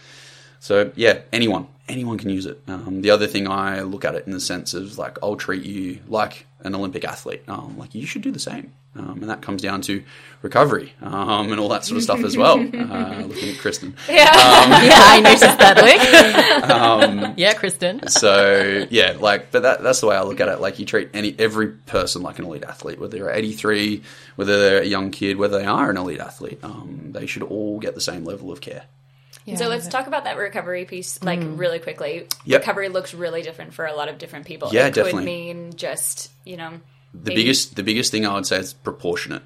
[0.60, 2.60] So yeah, anyone, anyone can use it.
[2.66, 5.64] Um, the other thing I look at it in the sense of like I'll treat
[5.64, 7.42] you like an Olympic athlete.
[7.48, 10.02] Um, like you should do the same, um, and that comes down to
[10.42, 12.58] recovery um, and all that sort of stuff as well.
[12.88, 16.70] Uh, looking at Kristen, yeah, I noticed that look.
[16.70, 18.08] Um, yeah, Kristen.
[18.08, 20.60] so yeah, like, but that, that's the way I look at it.
[20.60, 24.02] Like, you treat any every person like an elite athlete, whether they're 83,
[24.36, 26.60] whether they're a young kid, whether they are an elite athlete.
[26.62, 28.84] Um, they should all get the same level of care.
[29.56, 32.26] So let's talk about that recovery piece, like really quickly.
[32.44, 32.60] Yep.
[32.60, 34.70] Recovery looks really different for a lot of different people.
[34.72, 35.24] Yeah, it could definitely.
[35.24, 36.80] mean just you know
[37.22, 39.42] The maybe- biggest, the biggest thing I would say is proportionate.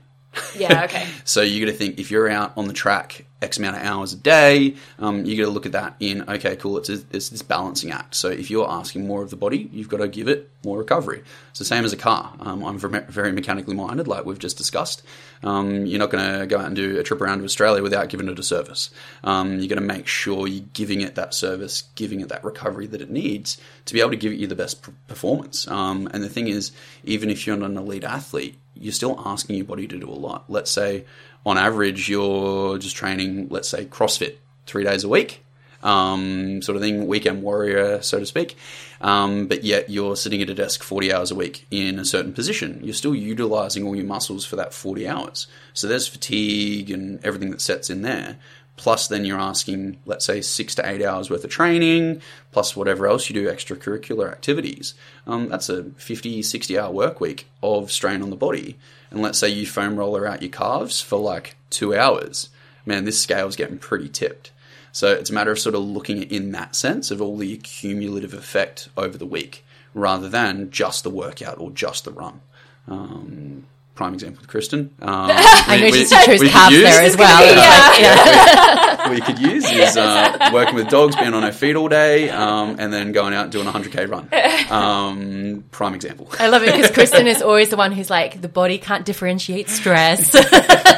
[0.57, 0.85] Yeah.
[0.85, 1.07] Okay.
[1.25, 4.13] So you got to think if you're out on the track X amount of hours
[4.15, 6.79] a day, um, you got to look at that in okay, cool.
[6.79, 8.15] It's, a, it's this balancing act.
[8.15, 11.23] So if you're asking more of the body, you've got to give it more recovery.
[11.51, 12.35] It's the same as a car.
[12.41, 15.03] Um, I'm very mechanically minded, like we've just discussed.
[15.43, 18.09] Um, you're not going to go out and do a trip around to Australia without
[18.09, 18.91] giving it a service.
[19.25, 22.87] Um, you're going to make sure you're giving it that service, giving it that recovery
[22.89, 25.67] that it needs to be able to give you the best performance.
[25.69, 26.73] Um, and the thing is,
[27.05, 30.13] even if you're not an elite athlete, you're still asking your body to do a
[30.13, 30.45] lot.
[30.49, 31.05] Let's say
[31.45, 35.45] on average you're just training, let's say CrossFit three days a week,
[35.83, 38.57] um, sort of thing, weekend warrior, so to speak.
[39.01, 42.33] Um, but yet you're sitting at a desk 40 hours a week in a certain
[42.33, 42.81] position.
[42.83, 45.47] You're still utilizing all your muscles for that 40 hours.
[45.75, 48.39] So there's fatigue and everything that sets in there.
[48.77, 53.07] Plus, then you're asking, let's say, six to eight hours worth of training, plus whatever
[53.07, 54.95] else you do, extracurricular activities.
[55.27, 58.79] Um, that's a 50, 60 hour work week of strain on the body.
[59.11, 62.49] And let's say you foam roller out your calves for like two hours.
[62.87, 64.51] Man, this scale's getting pretty tipped.
[64.93, 68.35] So it's a matter of sort of looking in that sense of all the cumulative
[68.35, 72.41] effect over the week rather than just the workout or just the run.
[72.87, 74.91] Um, prime example with Kristen.
[75.03, 77.43] Um, I we- noticed we- you chose we could calves use- there as well.
[78.03, 79.11] Yeah.
[79.11, 82.77] we could use is uh, working with dogs, being on her feet all day, um,
[82.79, 84.29] and then going out and doing a 100k run.
[84.73, 86.29] Um, prime example.
[86.39, 89.69] I love it because Kristen is always the one who's like, the body can't differentiate
[89.69, 90.33] stress.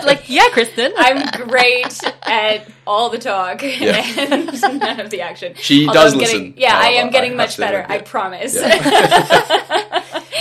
[0.04, 0.92] like, yeah, Kristen.
[0.96, 5.54] I'm great at all the talk and none of the action.
[5.56, 7.80] She Although does I'm getting- listen, Yeah, I however, am getting I much better.
[7.80, 8.00] admit.
[8.00, 8.54] I promise.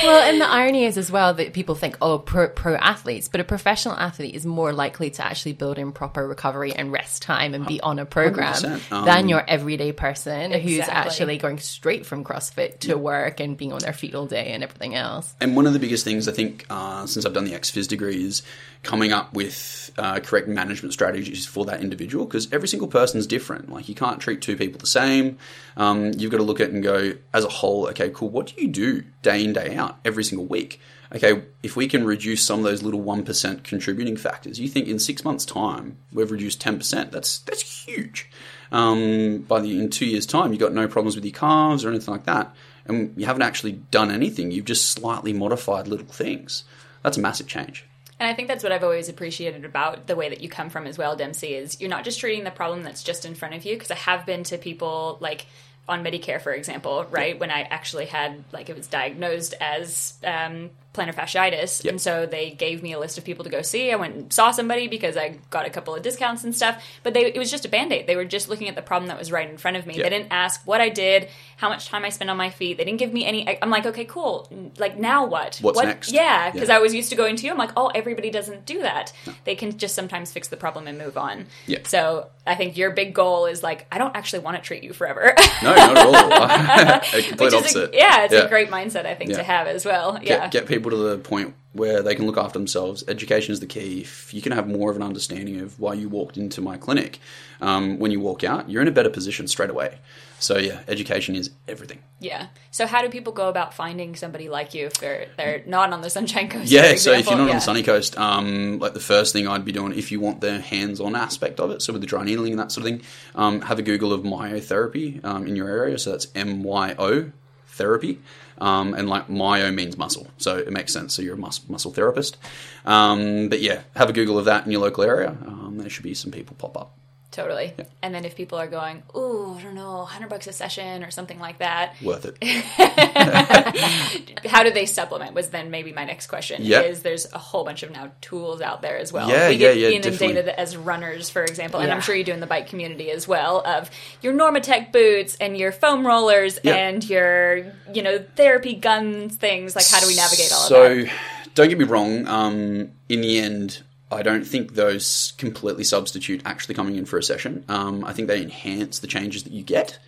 [0.03, 3.39] Well, and the irony is as well that people think, oh, pro, pro athletes, but
[3.39, 7.53] a professional athlete is more likely to actually build in proper recovery and rest time
[7.53, 12.05] and be on a program 100%, um, than your everyday person who's actually going straight
[12.05, 15.33] from CrossFit to work and being on their feet all day and everything else.
[15.39, 18.25] And one of the biggest things I think, uh, since I've done the ex-phys degree,
[18.25, 18.43] is
[18.83, 23.71] coming up with uh, correct management strategies for that individual because every single person's different.
[23.71, 25.37] Like you can't treat two people the same.
[25.77, 27.87] Um, you've got to look at it and go as a whole.
[27.87, 28.29] Okay, cool.
[28.29, 30.79] What do you do day in day out every single week?
[31.15, 34.87] Okay, if we can reduce some of those little one percent contributing factors, you think
[34.87, 37.11] in six months' time we've reduced ten percent.
[37.11, 38.29] That's that's huge.
[38.71, 41.85] Um, by the in two years' time, you have got no problems with your calves
[41.85, 44.51] or anything like that, and you haven't actually done anything.
[44.51, 46.63] You've just slightly modified little things.
[47.03, 47.85] That's a massive change.
[48.19, 50.87] And I think that's what I've always appreciated about the way that you come from
[50.87, 53.65] as well, Dempsey, is you're not just treating the problem that's just in front of
[53.65, 53.75] you.
[53.75, 55.45] Because I have been to people like
[55.87, 57.37] on Medicare, for example, right?
[57.37, 61.83] When I actually had, like, it was diagnosed as um, plantar fasciitis.
[61.83, 61.91] Yep.
[61.91, 63.91] And so they gave me a list of people to go see.
[63.91, 66.83] I went and saw somebody because I got a couple of discounts and stuff.
[67.03, 68.07] But they, it was just a band aid.
[68.07, 69.95] They were just looking at the problem that was right in front of me.
[69.95, 70.03] Yep.
[70.03, 72.77] They didn't ask what I did, how much time I spent on my feet.
[72.77, 73.47] They didn't give me any.
[73.47, 74.47] I- I'm like, okay, cool.
[74.77, 75.57] Like, now what?
[75.61, 75.85] What's what?
[75.85, 76.11] next?
[76.11, 76.75] Yeah, because Yeah.
[76.75, 77.51] I was used to going to you.
[77.51, 79.11] I'm like, oh, everybody doesn't do that.
[79.45, 81.47] They can just sometimes fix the problem and move on.
[81.65, 81.79] Yeah.
[81.85, 84.93] So I think your big goal is like, I don't actually want to treat you
[84.93, 85.33] forever.
[85.63, 87.19] No, not at all.
[87.19, 87.93] a complete opposite.
[87.93, 88.41] a, yeah, it's Yeah.
[88.41, 89.37] a great mindset I think Yeah.
[89.37, 90.13] to have as well.
[90.17, 90.47] Get, Yeah.
[90.49, 93.03] get people to the point where they can look after themselves.
[93.07, 94.01] Education is the key.
[94.01, 97.19] If you can have more of an understanding of why you walked into my clinic,
[97.61, 99.97] um, when you walk out, you're in a better position straight away.
[100.39, 101.99] So yeah, education is everything.
[102.19, 102.47] yeah.
[102.69, 106.01] So how do people go about finding somebody like you if they're they're not on
[106.01, 106.69] the Sunshine Coast?
[106.69, 109.63] Yeah, so if you're not on the sunny coast, um, like the first thing I'd
[109.63, 112.51] be doing if you want the hands-on aspect of it, so with the dry needling
[112.51, 113.01] and that sort of thing,
[113.35, 115.97] um, have a Google of myotherapy um, in your area.
[115.97, 117.31] So that's M Y O
[117.67, 118.19] therapy,
[118.63, 121.13] um, and like myo means muscle, so it makes sense.
[121.13, 122.37] So you're a mus- muscle therapist.
[122.85, 125.35] Um, but yeah, have a Google of that in your local area.
[125.45, 126.97] Um, there should be some people pop up.
[127.33, 127.73] Totally.
[128.03, 131.09] And then if people are going, ooh, I don't know, hundred bucks a session or
[131.09, 132.37] something like that, Worth it.
[134.45, 135.33] how do they supplement?
[135.33, 136.61] Was then maybe my next question.
[136.61, 136.81] Yeah.
[136.81, 139.29] Is there's a whole bunch of now tools out there as well.
[139.29, 140.51] Yeah, we yeah, get yeah, inundated definitely.
[140.51, 143.65] as runners, for example, and I'm sure you do in the bike community as well.
[143.65, 143.89] Of
[144.21, 146.75] your Normatec boots and your foam rollers Yeah.
[146.75, 149.75] and your you know therapy guns things.
[149.75, 151.07] Like how do we navigate all so, of that?
[151.07, 151.13] So
[151.55, 152.27] don't get me wrong.
[152.27, 153.81] Um, in the end,
[154.13, 157.63] I don't think those completely substitute actually coming in for a session.
[157.67, 159.99] Um, I think they enhance the changes that you get.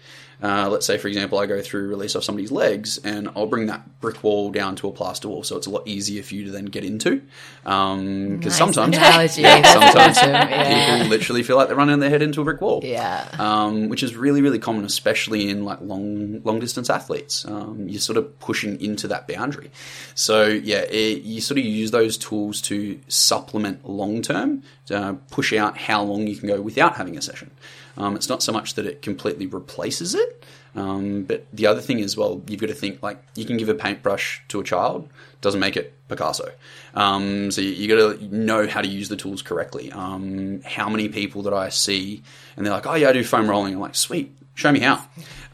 [0.44, 3.68] Uh, let's say, for example, I go through release off somebody's legs, and I'll bring
[3.68, 6.46] that brick wall down to a plaster wall, so it's a lot easier for you
[6.46, 7.22] to then get into.
[7.64, 8.98] Because Nice sometimes,
[9.38, 10.18] yeah, sometimes.
[10.18, 10.96] Yeah.
[10.98, 13.28] people literally feel like they're running their head into a brick wall Yeah.
[13.40, 17.46] um, which is really really common, especially in like long long distance athletes.
[17.46, 19.72] Um, you're sort of pushing into that boundary.
[20.14, 25.54] So yeah, it, you sort of use those tools to supplement long term, uh, push
[25.54, 27.52] out how long you can go without having a session.
[27.98, 30.44] Um, it's not so much that it completely replaces it.
[30.76, 33.70] Um, but the other thing is, well, you've got to think like you can give
[33.70, 35.10] a paintbrush to a child,
[35.42, 36.52] doesn't make it Picasso.
[36.94, 39.92] Um, so you, you got to know how to use the tools correctly.
[39.92, 42.24] Um, how many people that I see
[42.58, 43.74] and they're like, oh yeah, I do foam rolling.
[43.74, 45.06] I'm like, sweet, show me how.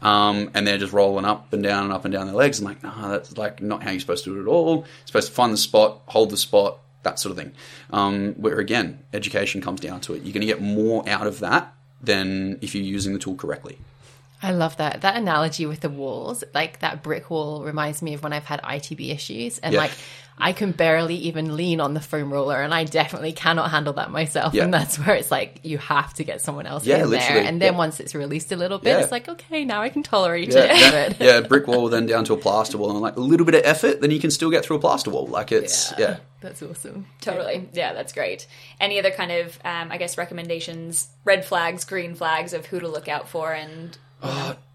[0.02, 2.58] Um, and they're just rolling up and down and up and down their legs.
[2.58, 4.78] I'm like, nah, that's like not how you're supposed to do it at all.
[4.78, 7.52] You're supposed to find the spot, hold the spot, that sort of thing.
[7.92, 10.22] Um, where again, education comes down to it.
[10.22, 13.78] You're going to get more out of that than if you're using the tool correctly.
[14.42, 15.02] I love that.
[15.02, 18.60] That analogy with the walls, like that brick wall reminds me of when I've had
[18.62, 19.80] ITB issues and Yeah.
[19.80, 19.92] like
[20.38, 24.10] I can barely even lean on the foam roller and I definitely cannot handle that
[24.10, 24.54] myself.
[24.54, 24.64] Yeah.
[24.64, 27.20] And that's where it's like you have to get someone else Yeah, in there.
[27.38, 27.78] And then Yeah.
[27.78, 29.00] once it's released a little bit, Yeah.
[29.02, 31.16] it's like, okay, now I can tolerate Yeah, it.
[31.20, 33.54] yeah, yeah, brick wall then down to a plaster wall, and like a little bit
[33.54, 35.26] of effort, then you can still get through a plaster wall.
[35.26, 36.16] Like it's yeah.
[36.40, 37.06] That's awesome.
[37.20, 37.68] Totally.
[37.72, 38.48] Yeah, that's great.
[38.80, 42.88] Any other kind of, um, I guess, recommendations, red flags, green flags of who to
[42.88, 43.96] look out for and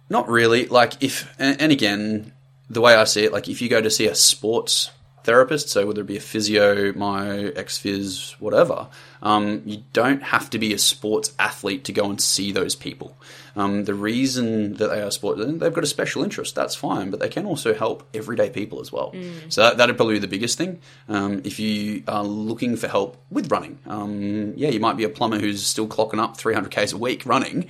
[0.09, 0.67] Not really.
[0.67, 2.31] Like if and, and again,
[2.69, 4.91] the way I see it, like if you go to see a sports
[5.23, 8.87] therapist, so whether it be a physio, my ex phys, whatever,
[9.21, 13.17] um, you don't have to be a sports athlete to go and see those people.
[13.55, 16.53] Um, the reason that they are sport, they've got a special interest.
[16.53, 19.13] That's fine, but they can also help everyday people as well.
[19.49, 20.79] So that that'd probably be the biggest thing.
[21.09, 25.09] Um, if you are looking for help with running, um, yeah, you might be a
[25.09, 27.67] plumber who's still clocking up 300 k's a week running.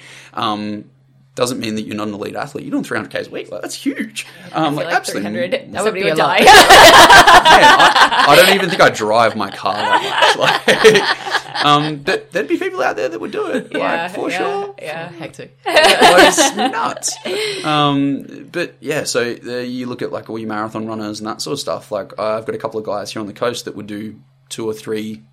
[1.37, 2.65] Doesn't mean that you're not an elite athlete.
[2.65, 3.51] You're doing 300 k's a week.
[3.51, 4.25] Like, that's huge.
[4.53, 5.31] Um, I feel like, like absolutely.
[5.31, 6.17] 300, That would be a lot.
[6.17, 6.37] die.
[6.47, 10.97] I, I don't even think I drive my car that much.
[11.57, 14.37] Like, um, but there'd be people out there that would do it, like, for yeah,
[14.37, 14.75] sure.
[14.81, 15.11] Yeah.
[15.11, 15.57] Hectic.
[15.65, 17.65] It's nuts.
[17.65, 21.41] Um, but yeah, so uh, you look at like all your marathon runners and that
[21.41, 21.91] sort of stuff.
[21.91, 24.19] Like I've got a couple of guys here on the coast that would do
[24.49, 25.23] two or three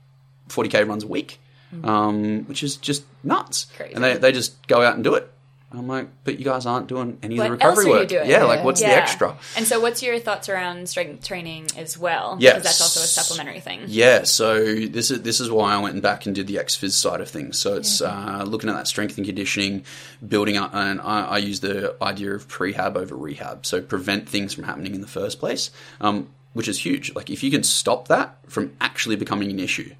[0.48, 1.40] 40k runs a week,
[1.82, 3.64] um, which is just nuts.
[3.66, 3.76] Mm.
[3.76, 3.94] Crazy.
[3.94, 5.30] And they, they just go out and do it.
[5.78, 8.08] I'm like, but you guys aren't doing any What of the recovery work.
[8.08, 8.28] doing?
[8.30, 9.36] Yeah, like what's the extra?
[9.56, 12.36] And so, what's your thoughts around strength training as well?
[12.38, 12.54] Yes.
[12.54, 13.82] Because that's also a supplementary thing.
[13.86, 17.20] Yeah, so this is this is why I went back and did the ex-phys side
[17.20, 17.58] of things.
[17.58, 19.84] So it's uh, looking at that strength and conditioning,
[20.26, 23.66] building up, and I, I use the idea of prehab over rehab.
[23.66, 27.14] So prevent things from happening in the first place, um, which is huge.
[27.14, 29.94] Like if you can stop that from actually becoming an issue,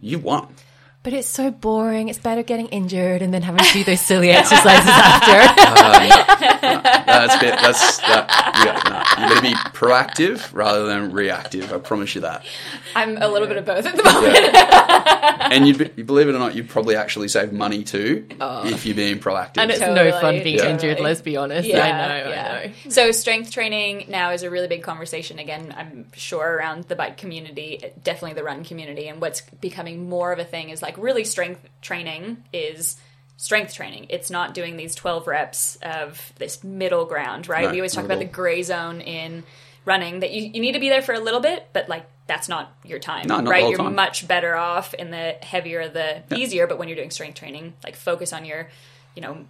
[0.00, 0.54] you won.
[1.06, 2.08] But it's so boring.
[2.08, 5.38] It's better getting injured and then having to do those silly exercises after.
[5.56, 6.56] Oh,
[7.06, 8.28] that's bit, that's that.
[8.64, 11.72] Yeah, no, you got to be proactive rather than reactive.
[11.72, 12.44] I promise you that.
[12.96, 15.06] I'm a little bit of both at the moment.
[15.46, 18.66] And you'd be, believe it or not, you'd probably actually save money too oh.
[18.66, 19.58] if you're being proactive.
[19.58, 20.72] and it's Totally, no fun being totally.
[20.72, 21.68] injured, let's be honest.
[21.68, 22.60] Yeah, I know, yeah.
[22.62, 22.72] I know.
[22.88, 27.16] So strength training now is a really big conversation again, I'm sure around the bike
[27.16, 31.24] community, definitely the run community and what's becoming more of a thing is like really
[31.24, 32.96] strength training is
[33.36, 34.06] strength training.
[34.08, 37.64] It's not doing these 12 reps of this middle ground, right?
[37.64, 39.44] No, we always talk about the gray zone in
[39.84, 42.48] running that you, you need to be there for a little bit, but like that's
[42.48, 43.68] not your time, No, not right?
[43.68, 43.94] You're time.
[43.94, 47.94] much better off in the heavier, the easier, but when you're doing strength training, like
[47.94, 48.68] focus on your,
[49.14, 49.44] you know,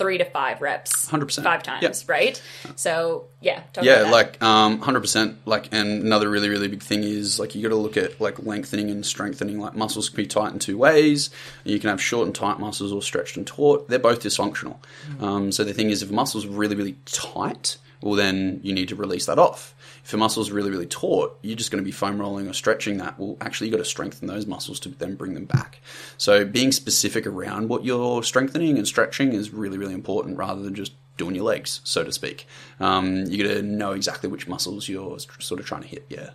[0.00, 1.44] three to five reps, 100%.
[1.44, 1.94] five times, Yep.
[2.08, 2.42] right?
[2.74, 4.10] So yeah, talk yeah, about that.
[4.12, 5.38] like um, hundred percent.
[5.46, 8.38] Like, and another really, really big thing is like you got to look at like
[8.42, 9.60] lengthening and strengthening.
[9.60, 11.30] Like muscles can be tight in two ways.
[11.64, 13.86] You can have short and tight muscles or stretched and taut.
[13.88, 14.78] They're both dysfunctional.
[15.20, 18.88] Um, so the thing is, if a muscle's really, really tight, well, then you need
[18.88, 19.74] to release that off.
[20.04, 22.52] If a muscle's are really, really taut, you're just going to be foam rolling or
[22.52, 23.18] stretching that.
[23.18, 25.80] Well, actually, you've got to strengthen those muscles to then bring them back.
[26.16, 30.74] So being specific around what you're strengthening and stretching is really, really important rather than
[30.74, 32.46] just doing your legs, so to speak.
[32.80, 36.06] Um, you got to know exactly which muscles you're sort of trying to hit.
[36.08, 36.30] Yeah.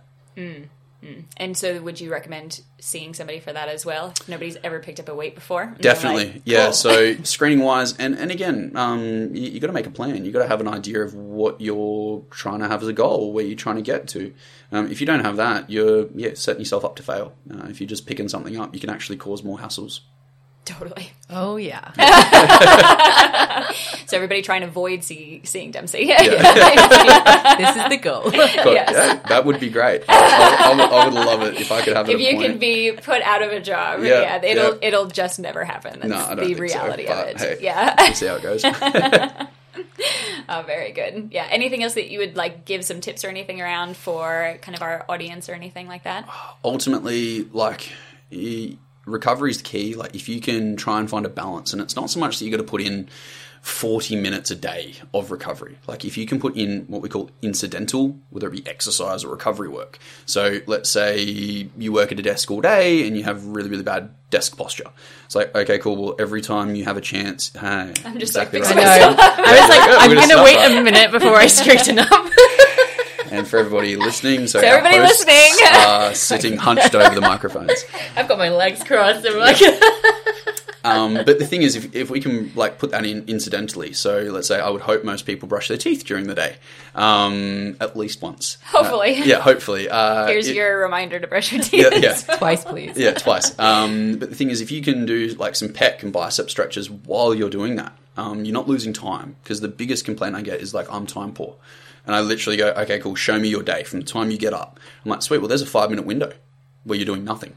[1.36, 4.12] And so, would you recommend seeing somebody for that as well?
[4.20, 6.64] If nobody's ever picked up a weight before, Definitely, like, yeah.
[6.66, 6.72] cool.
[6.72, 10.24] So screening wise, and and again, um, you, you got to make a plan.
[10.24, 13.32] You got to have an idea of what you're trying to have as a goal,
[13.32, 14.32] where you're trying to get to.
[14.72, 17.34] Um, if you don't have that, you're yeah setting yourself up to fail.
[17.50, 20.00] Uh, if you're just picking something up, you can actually cause more hassles.
[20.66, 21.10] Totally.
[21.30, 21.92] Oh, yeah.
[24.06, 26.06] So everybody trying to avoid see, seeing Dempsey.
[26.06, 28.22] this is the goal.
[28.24, 28.90] But Yes.
[28.92, 30.04] yeah, that would be great.
[30.08, 32.12] I, I, I would, love it if I could have it.
[32.12, 32.46] if a you point.
[32.50, 34.78] can be put out of a job, Yeah, yeah, it'll yeah.
[34.88, 35.98] it'll just never happen.
[35.98, 37.38] That's no, I don't the think reality so, of it.
[37.40, 37.94] Hey, yeah.
[37.98, 38.62] we'll see how it goes.
[40.48, 41.30] Oh, very good.
[41.32, 41.48] Yeah.
[41.50, 44.82] Anything else that you would like give some tips or anything around for kind of
[44.82, 46.28] our audience or anything like that?
[46.64, 47.88] ultimately, like
[48.30, 48.76] y-
[49.06, 49.94] recovery is the key.
[49.94, 52.44] Like if you can try and find a balance, and it's not so much that
[52.44, 53.08] you got to put in.
[53.62, 55.76] 40 minutes a day of recovery.
[55.88, 59.28] Like if you can put in what we call incidental, whether it be exercise or
[59.28, 59.98] recovery work.
[60.24, 63.82] So let's say you work at a desk all day and you have really, really
[63.82, 64.86] bad desk posture.
[65.24, 65.96] It's like, okay, cool.
[65.96, 68.82] Well, every time you have a chance, hey, I'm just like, fix I, know.
[68.82, 70.78] I was like, I'm gonna going to stop wait that.
[70.78, 72.08] a minute before I straighten up.
[73.38, 75.68] And for everybody listening, so, So everybody hosts listening.
[75.76, 77.84] are sitting hunched over the microphones.
[78.16, 79.26] I've got my legs crossed.
[79.26, 79.58] I'm like,
[80.84, 84.20] Um, but the thing is, if, if we can like put that in incidentally, so
[84.20, 86.58] let's say I would hope most people brush their teeth during the day,
[86.94, 88.58] um, at least once.
[88.66, 89.16] Hopefully.
[89.20, 89.88] Uh, yeah, hopefully.
[89.88, 91.92] Uh, Here's it- your reminder to brush your teeth.
[91.92, 92.36] yeah, yeah.
[92.36, 92.96] twice, please.
[92.96, 93.58] Yeah, twice.
[93.58, 96.88] Um, but the thing is, if you can do like some pec and bicep stretches
[96.88, 99.34] while you're doing that, um, you're not losing time.
[99.42, 101.56] Because the biggest complaint I get is like, I'm time poor.
[102.06, 104.54] And I literally go, okay, cool, show me your day from the time you get
[104.54, 104.78] up.
[105.04, 106.32] I'm like, sweet, well, there's a five minute window
[106.84, 107.54] where you're doing nothing.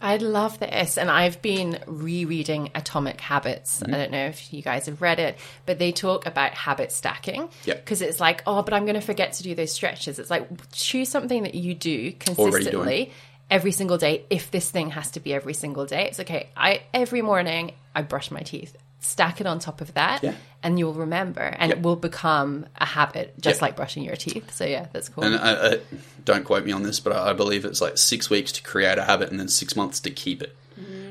[0.00, 0.98] I love this.
[0.98, 3.80] And I've been rereading Atomic Habits.
[3.80, 3.94] Mm-hmm.
[3.94, 7.48] I don't know if you guys have read it, but they talk about habit stacking.
[7.64, 7.74] Yeah.
[7.74, 10.18] Because it's like, oh, but I'm going to forget to do those stretches.
[10.18, 13.12] It's like, choose something that you do consistently
[13.48, 14.24] every single day.
[14.28, 16.48] If this thing has to be every single day, it's okay.
[16.56, 18.76] I Every morning, I brush my teeth.
[19.04, 20.34] Stack it on top of that, Yeah.
[20.62, 21.78] and you'll remember, and Yep.
[21.78, 23.62] it will become a habit, just Yep.
[23.62, 24.54] like brushing your teeth.
[24.54, 25.24] So yeah, that's cool.
[25.24, 25.78] And I, I,
[26.24, 28.96] don't quote me on this, but I, I believe it's like six weeks to create
[28.98, 30.56] a habit and then six months to keep it.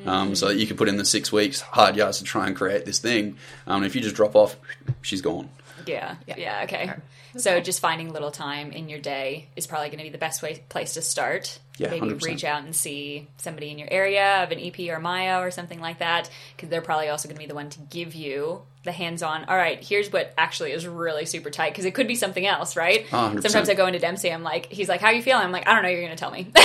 [0.06, 2.56] Um, so that you can put in the six weeks hard yards to try and
[2.56, 3.38] create this thing.
[3.67, 4.56] Um, if you just drop off,
[5.04, 5.49] she's gone.
[5.86, 6.15] Yeah.
[6.28, 6.36] Yeah.
[6.38, 6.62] Yeah.
[6.63, 6.91] okay.
[7.38, 10.41] So just finding little time in your day is probably going to be the best
[10.44, 11.60] way place to start.
[11.78, 12.24] Yeah, Maybe 100%.
[12.26, 15.80] reach out and see somebody in your area of an EP or Myo or something
[15.80, 18.91] like that, because they're probably also going to be the one to give you the
[18.91, 19.46] hands-on.
[19.46, 22.76] All right, here's what actually is really super tight, because it could be something else,
[22.76, 23.06] right?
[23.13, 23.41] Oh, 100%.
[23.44, 25.74] Sometimes I go into Dempsey, I'm like, he's like, "How you feeling?" I'm like, "I
[25.74, 25.89] don't know.
[25.89, 26.48] You're going to tell me."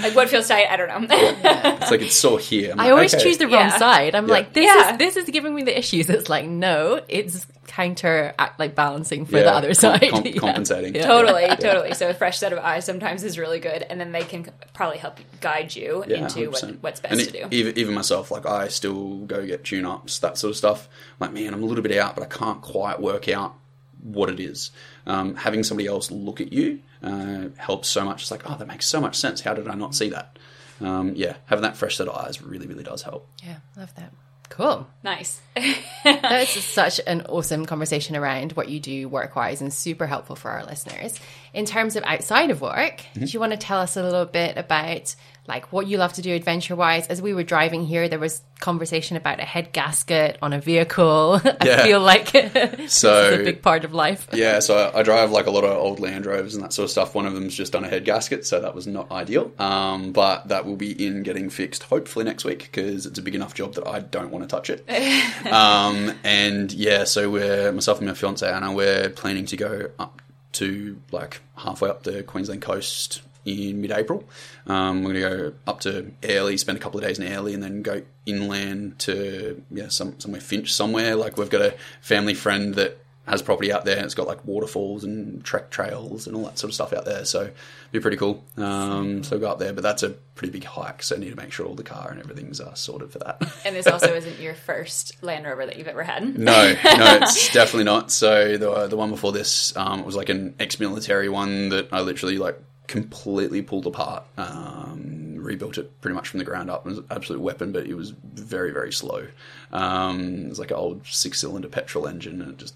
[0.00, 0.66] like, what feels tight?
[0.70, 1.06] I don't know.
[1.10, 2.72] It's like it's so here.
[2.72, 3.22] I'm I like, always okay.
[3.24, 3.78] choose the wrong Yeah.
[3.78, 4.14] side.
[4.14, 4.32] I'm Yeah.
[4.32, 4.92] like, this Yeah.
[4.92, 6.08] is this is giving me the issues.
[6.10, 7.46] It's like, no, it's
[7.78, 10.10] counter act like balancing for the other com- side.
[10.10, 10.40] com- Yeah.
[10.40, 10.96] compensating.
[10.96, 11.06] Yeah.
[11.06, 11.54] totally, Yeah.
[11.54, 11.94] totally.
[11.94, 14.98] So a fresh set of eyes sometimes is really good, and then they can probably
[14.98, 17.56] help guide you Yeah, into what, what's best and to it- do.
[17.56, 20.88] Even, even myself, like I still go get tune ups, that sort of stuff.
[21.20, 23.54] Like, man, I'm a little bit out, but I can't quite work out
[24.02, 24.72] what it is.
[25.06, 28.22] Um, having somebody else look at you uh, helps so much.
[28.22, 29.40] It's like, oh, that makes so much sense.
[29.42, 30.36] How did I not see that?
[30.80, 33.28] Um, yeah, having that fresh set of eyes really, really does help.
[33.44, 34.12] Yeah, love that.
[34.48, 34.86] Cool.
[35.02, 35.40] Nice.
[36.04, 40.50] That's such an awesome conversation around what you do work wise and super helpful for
[40.50, 41.18] our listeners.
[41.52, 43.24] In terms of outside of work, mm-hmm.
[43.24, 45.14] do you want to tell us a little bit about
[45.48, 47.06] like what you love to do adventure wise?
[47.08, 51.40] As we were driving here, there was conversation about a head gasket on a vehicle.
[51.44, 51.82] I Yeah.
[51.84, 52.28] feel like
[52.88, 54.28] So- a big part of life.
[54.32, 56.84] Yeah, so I, I drive like a lot of old Land Rovers and that sort
[56.84, 57.14] of stuff.
[57.14, 59.50] One of them's just done a head gasket, so that was not ideal.
[59.58, 63.34] Um, but that will be in getting fixed hopefully next week because it's a big
[63.34, 64.84] enough job that I don't want to touch it.
[65.52, 70.20] um, and yeah, so we're myself and my fiance Anna, we're planning to go up
[70.50, 74.24] to like halfway up the Queensland coast in mid-April.
[74.66, 77.54] Um, we're going to go up to Airlie, spend a couple of days in Airlie,
[77.54, 81.16] and then go inland to yeah some somewhere Finch somewhere.
[81.16, 84.42] Like we've got a family friend that has property out there, and it's got like
[84.46, 87.24] waterfalls and trek trails and all that sort of stuff out there.
[87.26, 87.54] So it'd
[87.92, 88.42] be pretty cool.
[88.56, 91.36] Um, so go up there, but that's a pretty big hike, so I need to
[91.36, 93.42] make sure all the car and everything's uh, sorted for that.
[93.66, 96.38] and this also isn't your first Land Rover that you've ever had.
[96.38, 98.10] No, no, it's definitely not.
[98.10, 102.38] So the the one before this um, was like an ex-military one that I literally
[102.38, 102.58] like
[102.88, 106.84] completely pulled apart, um, rebuilt it pretty much from the ground up.
[106.84, 109.28] It was an absolute weapon, but it was very very slow.
[109.72, 112.74] Um, it was like an old six-cylinder petrol engine, and it just.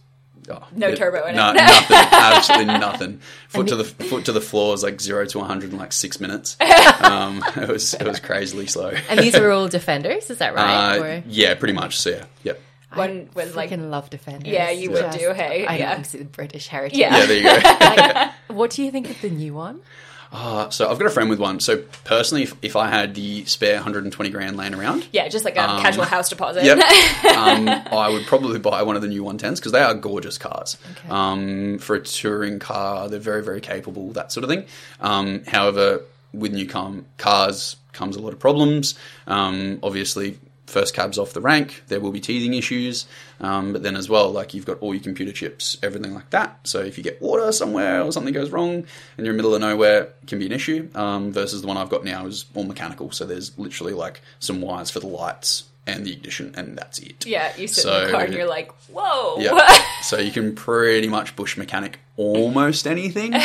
[0.51, 1.37] Oh, No turbo in it.
[1.37, 3.21] no, nothing, absolutely nothing.
[3.49, 5.93] Foot to the foot to the floor is like zero to one hundred in like
[5.93, 6.57] six minutes.
[7.01, 8.93] Um, it was it was crazily slow.
[9.09, 10.97] And these are all defenders, is that right?
[10.99, 11.97] Uh, Or- yeah, pretty much.
[11.99, 12.61] So yeah, yep.
[12.95, 14.53] One was like, freaking love defenders.
[14.53, 15.95] Yeah, you would do, hey, I yeah.
[15.95, 16.99] know, it's the British heritage.
[16.99, 17.17] Yeah.
[17.19, 17.55] Yeah, there you go.
[17.81, 19.81] Like, what do you think of the new one?
[20.33, 21.61] Uh, so I've got a friend with one.
[21.61, 25.57] So personally, if, if I had the spare 120 grand laying around, yeah, just like
[25.57, 26.65] a casual house deposit.
[26.65, 26.79] yep,
[27.37, 30.79] um, I would probably buy one of the new 110s because they are gorgeous cars.
[31.11, 34.65] Um, for a touring car, they're very, very capable, that sort of thing.
[35.01, 36.01] Um, however,
[36.33, 38.99] with new com- cars comes a lot of problems.
[39.27, 40.39] Um, obviously,
[40.73, 43.07] first cabs off the rank, there will be teething issues.
[43.41, 46.59] Um, but then as well, like you've got all your computer chips, everything like that.
[46.65, 48.87] So if you get water somewhere or something goes wrong and
[49.19, 50.89] you're in the middle of nowhere, it can be an issue.
[50.95, 53.11] Um, versus the one I've got now is all mechanical.
[53.13, 57.27] So there's literally like some wires for the lights and the ignition, and that's it.
[57.27, 59.39] Yeah, you sit in the car and you're like, whoa.
[59.39, 59.85] Yeah.
[60.03, 63.35] so you can pretty much bush mechanic almost anything.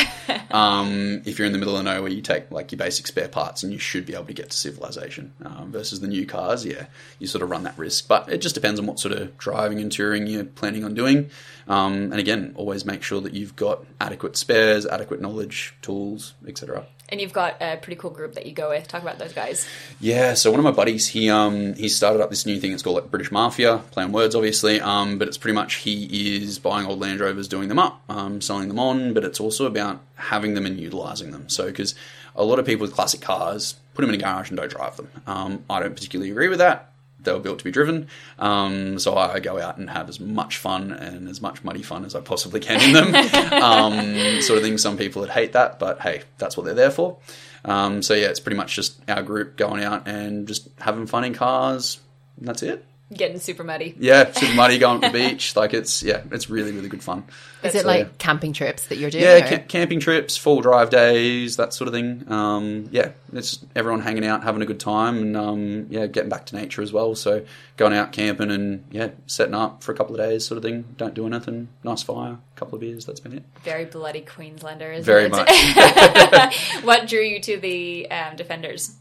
[0.50, 3.64] Um, if you're in the middle of nowhere, you take like your basic spare parts
[3.64, 5.34] and you should be able to get to civilization.
[5.44, 6.86] Um, versus the new cars, yeah,
[7.20, 8.08] you sort of run that risk.
[8.08, 11.30] But it just depends on what sort of driving and touring you're planning on doing.
[11.68, 16.86] Um, and again, always make sure that you've got adequate spares, adequate knowledge, tools, etc.
[17.10, 18.88] And you've got a pretty cool group that you go with.
[18.88, 19.66] Talk about those guys.
[20.00, 22.74] Yeah, so one of my buddies, he um he started up this new thing.
[22.74, 24.82] It's called like British Mafia, play on words, obviously.
[24.82, 28.42] Um, but it's pretty much he is buying old Land Rovers, doing them up, um,
[28.58, 29.14] selling them on.
[29.14, 31.50] But it's also about having them and utilizing them.
[31.50, 31.96] So because
[32.36, 34.98] a lot of people with classic cars put them in a garage and don't drive
[34.98, 35.10] them.
[35.26, 36.92] Um, I don't particularly agree with that.
[37.20, 38.08] They were built to be driven,
[38.40, 42.06] um, so I go out and have as much fun and as much muddy fun
[42.06, 43.16] as I possibly can in them.
[43.64, 44.78] um, sort of thing.
[44.78, 47.18] Some people would hate that, but hey, that's what they're there for.
[47.66, 51.26] Um, so yeah, it's pretty much just our group going out and just having fun
[51.26, 52.00] in cars.
[52.38, 52.86] And that's it.
[53.14, 53.96] Getting super muddy.
[53.98, 55.56] Yeah, super muddy, going to the beach.
[55.56, 57.24] Like it's yeah, it's really really good fun.
[57.64, 58.12] Is it So, like yeah.
[58.18, 59.24] camping trips that you're doing?
[59.24, 62.30] Yeah, ca- camping trips, full drive days, that sort of thing.
[62.30, 66.48] Um, yeah, it's everyone hanging out, having a good time, and um, yeah, getting back
[66.48, 67.16] to nature as well.
[67.16, 67.46] So
[67.78, 70.84] going out camping and yeah, setting up for a couple of days, sort of thing.
[70.98, 71.70] Don't do anything.
[71.86, 73.06] Nice fire, a couple of beers.
[73.06, 73.44] That's been it.
[73.64, 75.32] Very bloody Queenslander, isn't Very it?
[75.32, 75.50] much.
[76.84, 78.96] what drew you to the um, Defenders?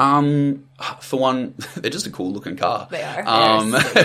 [0.00, 0.64] Um,
[1.00, 2.88] for one, they're just a cool looking car.
[2.90, 3.24] They are.
[3.26, 4.02] Um, for,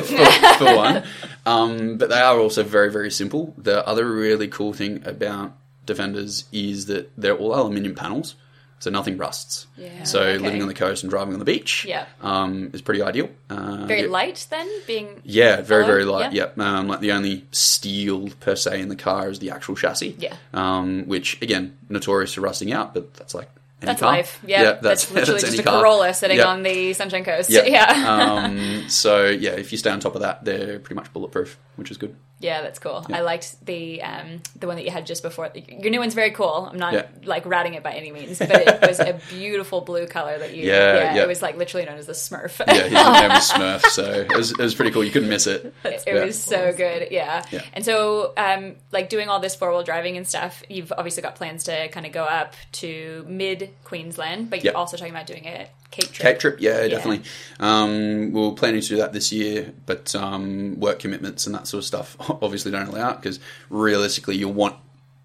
[0.58, 1.04] for one,
[1.46, 3.54] um, but they are also very very simple.
[3.58, 5.54] The other really cool thing about
[5.86, 8.36] Defenders is that they're all aluminium panels,
[8.80, 9.66] so nothing rusts.
[9.78, 10.38] Yeah, So okay.
[10.38, 12.06] living on the coast and driving on the beach, Yeah.
[12.22, 13.30] um, is pretty ideal.
[13.50, 14.08] Uh, Very yeah.
[14.08, 16.34] light then, being Yeah, very, very light.
[16.34, 16.44] Yeah.
[16.56, 16.60] Yep.
[16.60, 20.16] Um, like the only steel per se in the car is the actual chassis.
[20.20, 20.36] Yeah.
[20.54, 23.50] Um, which again, notorious for rusting out, but that's like
[23.88, 24.12] that's car.
[24.14, 24.40] life.
[24.46, 25.80] Yeah, that's, literally that's just a car.
[25.82, 26.46] Corolla sitting Yeah.
[26.46, 27.50] on the Sunshine Coast.
[27.50, 27.64] Yeah.
[27.66, 28.44] Yeah.
[28.46, 31.92] um, so yeah, if you stay on top of that, they're pretty much bulletproof, which
[31.92, 32.16] is good.
[32.42, 33.06] Yeah, that's cool.
[33.14, 35.50] I liked the um, the one that you had just before.
[35.54, 36.70] Your new one's very cool.
[36.72, 37.06] I'm not Yeah.
[37.24, 40.66] like ratting it by any means, but it was a beautiful blue color that you.
[40.68, 41.22] Yeah, yeah.
[41.24, 42.60] It was like literally known as the Smurf.
[42.68, 45.04] Yeah, his name was Smurf, so it was, it was pretty cool.
[45.04, 45.74] You couldn't miss it.
[45.86, 46.26] it Yeah.
[46.26, 47.10] was so good.
[47.12, 47.46] Yeah.
[47.52, 47.62] Yeah.
[47.74, 51.36] And so, um, like doing all this four wheel driving and stuff, you've obviously got
[51.36, 55.46] plans to kind of go up to mid Queensland, but you're also talking about doing
[55.46, 56.16] a Cape trip.
[56.28, 57.24] Cape trip, yeah, definitely.
[57.60, 61.68] Um, we we're planning to do that this year, but um, work commitments and that
[61.68, 63.40] sort of stuff obviously don't allow it because
[63.70, 64.76] realistically you'll want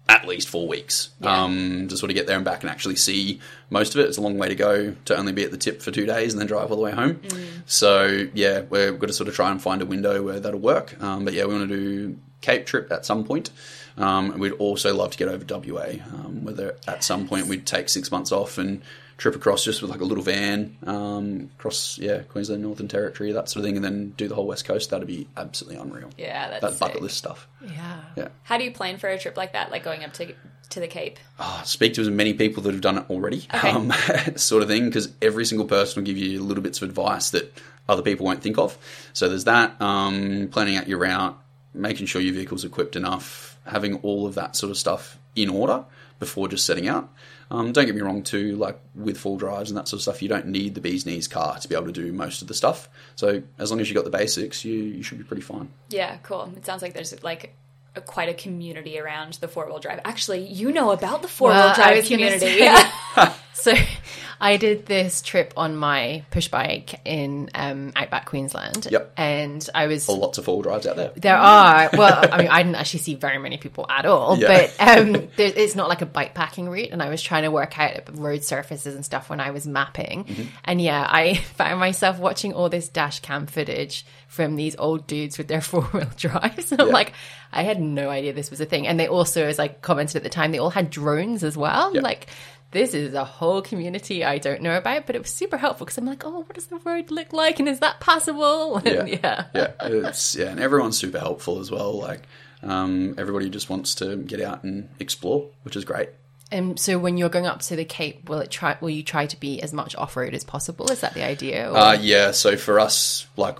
[0.09, 1.43] at least four weeks Yeah.
[1.43, 3.39] um, to sort of get there and back and actually see
[3.69, 4.07] most of it.
[4.07, 6.33] It's a long way to go to only be at the tip for two days
[6.33, 7.15] and then drive all the way home.
[7.15, 7.47] Mm.
[7.65, 11.01] So yeah, we're, we've to sort of try and find a window where that'll work.
[11.01, 13.49] Um, but yeah, we want to do Cape trip at some point.
[13.97, 17.65] Um, and we'd also love to get over WA, um, whether at some point we'd
[17.65, 18.81] take six months off and
[19.17, 23.49] trip across just with like a little van um, across, yeah, Queensland, Northern Territory, that
[23.49, 24.91] sort of thing, and then do the whole West Coast.
[24.91, 26.09] That'd be absolutely unreal.
[26.17, 27.01] Yeah, that's That bucket sick.
[27.01, 27.47] list stuff.
[27.61, 28.01] Yeah.
[28.15, 28.27] Yeah.
[28.43, 30.33] How do you plan for a trip like that, like going up to
[30.69, 31.17] to the Cape?
[31.39, 33.69] Oh, speak to as many people that have done it already, Okay.
[33.69, 33.91] um,
[34.35, 37.57] sort of thing, because every single person will give you little bits of advice that
[37.89, 38.77] other people won't think of.
[39.13, 41.37] So there's that, um, planning out your route,
[41.73, 45.85] making sure your vehicle's equipped enough, having all of that sort of stuff in order
[46.19, 47.09] before just setting out.
[47.49, 50.21] Um, don't get me wrong, too, like with full drives and that sort of stuff,
[50.21, 52.53] you don't need the bee's knees car to be able to do most of the
[52.53, 52.89] stuff.
[53.15, 55.69] So as long as you got the basics, you, you should be pretty fine.
[55.89, 56.51] Yeah, cool.
[56.55, 57.55] It sounds like there's like
[57.95, 60.01] a, quite a community around the four wheel drive.
[60.03, 62.67] Actually, you know about the four wheel Well, I drive was gonna community.
[63.59, 63.73] So
[64.39, 68.87] I did this trip on my push bike in um, Outback Queensland.
[68.89, 69.13] Yep.
[69.17, 71.11] And I was all Lots of full drives out there.
[71.15, 71.89] There are.
[71.93, 74.47] Well, I mean, I didn't actually see very many people at all, Yeah.
[74.47, 76.89] but um, there, it's not like a bike packing route.
[76.91, 80.25] And I was trying to work out road surfaces and stuff when I was mapping.
[80.25, 80.43] Mm-hmm.
[80.63, 85.37] And yeah, I found myself watching all this dash cam footage from these old dudes
[85.39, 86.71] with their four wheel drives.
[86.71, 86.93] And I'm Yeah.
[86.93, 87.13] like,
[87.51, 88.85] I had no idea this was a thing.
[88.87, 91.91] And they also, as I commented at the time, they all had drones as well.
[91.93, 92.27] Like,
[92.71, 95.97] this is a whole community I don't know about, but it was super helpful because
[95.97, 97.59] I'm like, oh, what does the road look like?
[97.59, 98.77] And is that passable?
[98.85, 99.45] And yeah.
[99.53, 101.97] yeah, it's yeah, and everyone's super helpful as well.
[101.97, 102.21] Like
[102.63, 106.09] um, everybody just wants to get out and explore, which is great.
[106.51, 108.77] And Um, so when you're going up to the Cape, will it try?
[108.81, 110.91] Will you try to be as much off road as possible?
[110.91, 111.71] Is that the idea?
[111.71, 111.77] Or?
[111.77, 113.57] Uh, yeah, so for us, like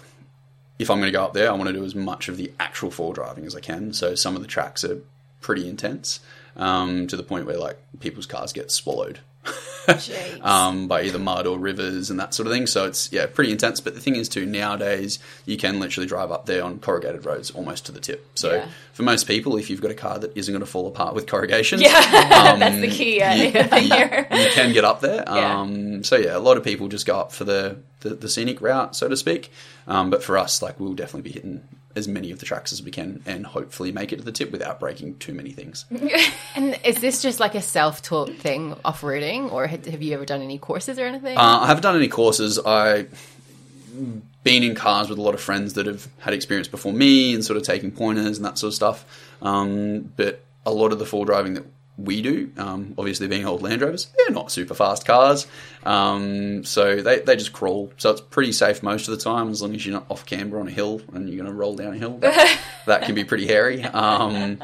[0.79, 2.51] if I'm going to go up there, I want to do as much of the
[2.59, 3.93] actual four driving as I can.
[3.93, 4.99] So some of the tracks are
[5.41, 6.19] pretty intense
[6.57, 9.19] um, to the point where like people's cars get swallowed.
[10.41, 12.67] Um, by either mud or rivers and that sort of thing.
[12.67, 13.79] So it's yeah, pretty intense.
[13.79, 17.51] But the thing is, too, nowadays you can literally drive up there on corrugated roads
[17.51, 18.25] almost to the tip.
[18.35, 18.67] So Yeah.
[18.91, 21.25] for most people, if you've got a car that isn't going to fall apart with
[21.27, 21.89] corrugation, yeah,
[22.53, 25.23] um, that's the key uh, you, you- you can get up there.
[25.25, 25.59] Yeah.
[25.61, 28.59] Um, so yeah, a lot of people just go up for the the, the scenic
[28.61, 29.51] route, so to speak.
[29.87, 31.63] Um, but for us, like we'll definitely be hitting
[31.97, 34.51] as many of the tracks as we can, and hopefully make it to the tip
[34.51, 35.85] without breaking too many things.
[36.55, 40.41] and is this just like a self-taught thing, off roading, or have you ever done
[40.41, 41.37] any courses or anything?
[41.37, 42.59] Uh, I haven't done any courses.
[42.65, 43.07] I
[44.43, 47.43] been in cars with a lot of friends that have had experience before me and
[47.43, 49.33] sort of taking pointers and that sort of stuff.
[49.41, 51.65] Um, but a lot of the full driving that
[51.97, 55.47] we do, um, obviously being old Land Rovers, they're not super fast cars.
[55.83, 57.91] Um, so they, they just crawl.
[57.97, 60.59] So it's pretty safe most of the time as long as you're not off camber
[60.59, 62.17] on a hill and you're going to roll down a hill.
[62.19, 63.83] That, that can be pretty hairy.
[63.83, 64.59] Um,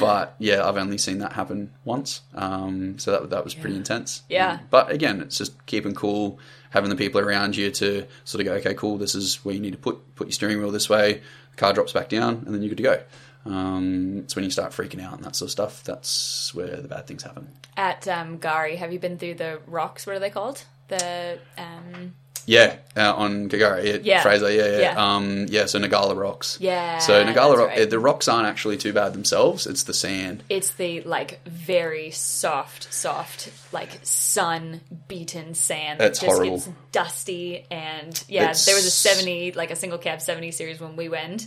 [0.00, 2.22] but yeah, I've only seen that happen once.
[2.34, 4.22] Um, so that, that was pretty intense.
[4.30, 4.60] Yeah.
[4.70, 6.38] But again, it's just keeping cool,
[6.70, 9.60] having the people around you to sort of go, okay, cool, this is where you
[9.60, 11.20] need to put put your steering wheel this way.
[11.50, 13.02] The car drops back down, and then you're good to go.
[13.44, 15.84] Um, it's when you start freaking out and that sort of stuff.
[15.84, 17.48] That's where the bad things happen.
[17.76, 20.06] At um, K'gari, have you been through the rocks?
[20.06, 20.62] What are they called?
[20.88, 22.14] The um,
[22.46, 24.22] Yeah, uh, on K'gari, yeah, Yeah.
[24.22, 25.14] Fraser, yeah, yeah, Yeah.
[25.16, 25.66] Um, yeah.
[25.66, 26.58] So Ngkala rocks.
[26.60, 27.90] Yeah, So Ngkala, that's rock, right.
[27.90, 29.66] the rocks aren't actually too bad themselves.
[29.66, 30.42] It's the sand.
[30.48, 35.98] it's the like very soft, soft, like sun beaten sand.
[35.98, 36.56] That's Just horrible.
[36.56, 40.78] It's dusty and yeah, It's- there was a seventy, like a single cab seventy series
[40.80, 41.46] when we went.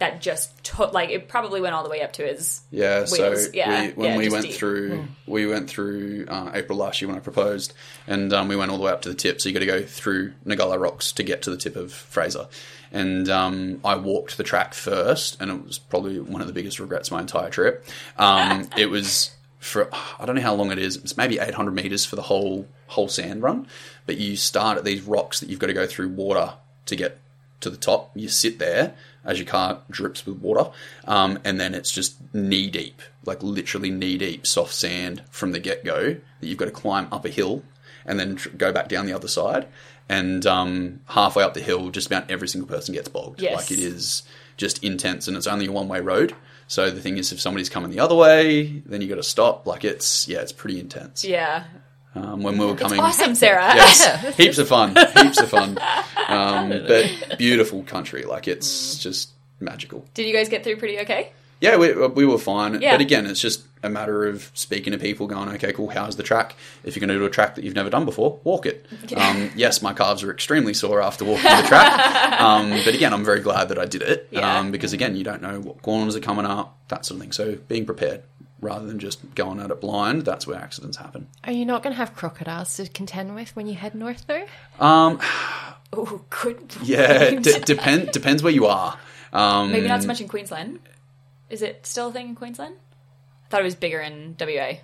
[0.00, 3.36] That just to- like it probably went all the way up to his Yeah, so.
[3.52, 4.54] Yeah, we, when yeah, we just went deep.
[4.56, 7.74] through, we went through uh, April last year when I proposed,
[8.06, 9.40] and um, we went all the way up to the tip.
[9.40, 12.48] So you got to go through Ngkala Rocks to get to the tip of Fraser.
[12.90, 16.78] And um, I walked the track first, and it was probably one of the biggest
[16.80, 17.84] regrets of my entire trip.
[18.16, 19.30] Um, it was
[19.64, 19.88] for
[20.20, 20.96] I don't know how long it is.
[20.96, 23.66] It's maybe 800 meters for the whole whole sand run,
[24.06, 26.54] but you start at these rocks that you've got to go through water
[26.86, 27.18] to get
[27.60, 28.10] to the top.
[28.14, 28.94] You sit there
[29.24, 30.70] as your car drips with water,
[31.06, 35.58] um, and then it's just knee deep, like literally knee deep, soft sand from the
[35.58, 37.62] get go that you've got to climb up a hill
[38.06, 39.66] and then tr- go back down the other side.
[40.08, 43.40] And um, halfway up the hill, just about every single person gets bogged.
[43.40, 43.56] Yes.
[43.56, 44.22] Like it is
[44.58, 46.34] just intense, and it's only a one way road.
[46.66, 49.66] So the thing is, if somebody's coming the other way, then you got to stop.
[49.66, 51.24] Like it's yeah, it's pretty intense.
[51.24, 51.64] yeah.
[52.14, 53.74] Um, when we were coming, Awesome, Sarah.
[53.74, 55.76] yes, heaps of fun, heaps of fun.
[56.28, 60.04] Um, but beautiful country, like it's just magical.
[60.14, 61.32] Did you guys get through pretty okay?
[61.60, 62.80] Yeah, we, we were fine.
[62.82, 62.92] Yeah.
[62.92, 66.22] But again, it's just a matter of speaking to people, going, okay, cool, how's the
[66.22, 66.56] track?
[66.82, 68.86] If you're going to do a track that you've never done before, walk it.
[69.16, 72.40] Um, yes, my calves are extremely sore after walking the track.
[72.40, 74.58] Um, but again, I'm very glad that I did it Yeah.
[74.58, 77.32] um, because, again, you don't know what corners are coming up, that sort of thing.
[77.32, 78.22] So being prepared
[78.60, 81.26] rather than just going at it blind, that's where accidents happen.
[81.44, 84.46] Are you not going to have crocodiles to contend with when you head north, though?
[84.84, 85.20] Um,
[85.96, 86.74] Oh, good.
[86.82, 88.98] yeah, d- depend, depends where you are.
[89.32, 90.80] Um, Maybe not so much in Queensland.
[91.50, 92.74] Is it still a thing in Queensland?
[93.44, 94.78] I thought it was bigger in WA,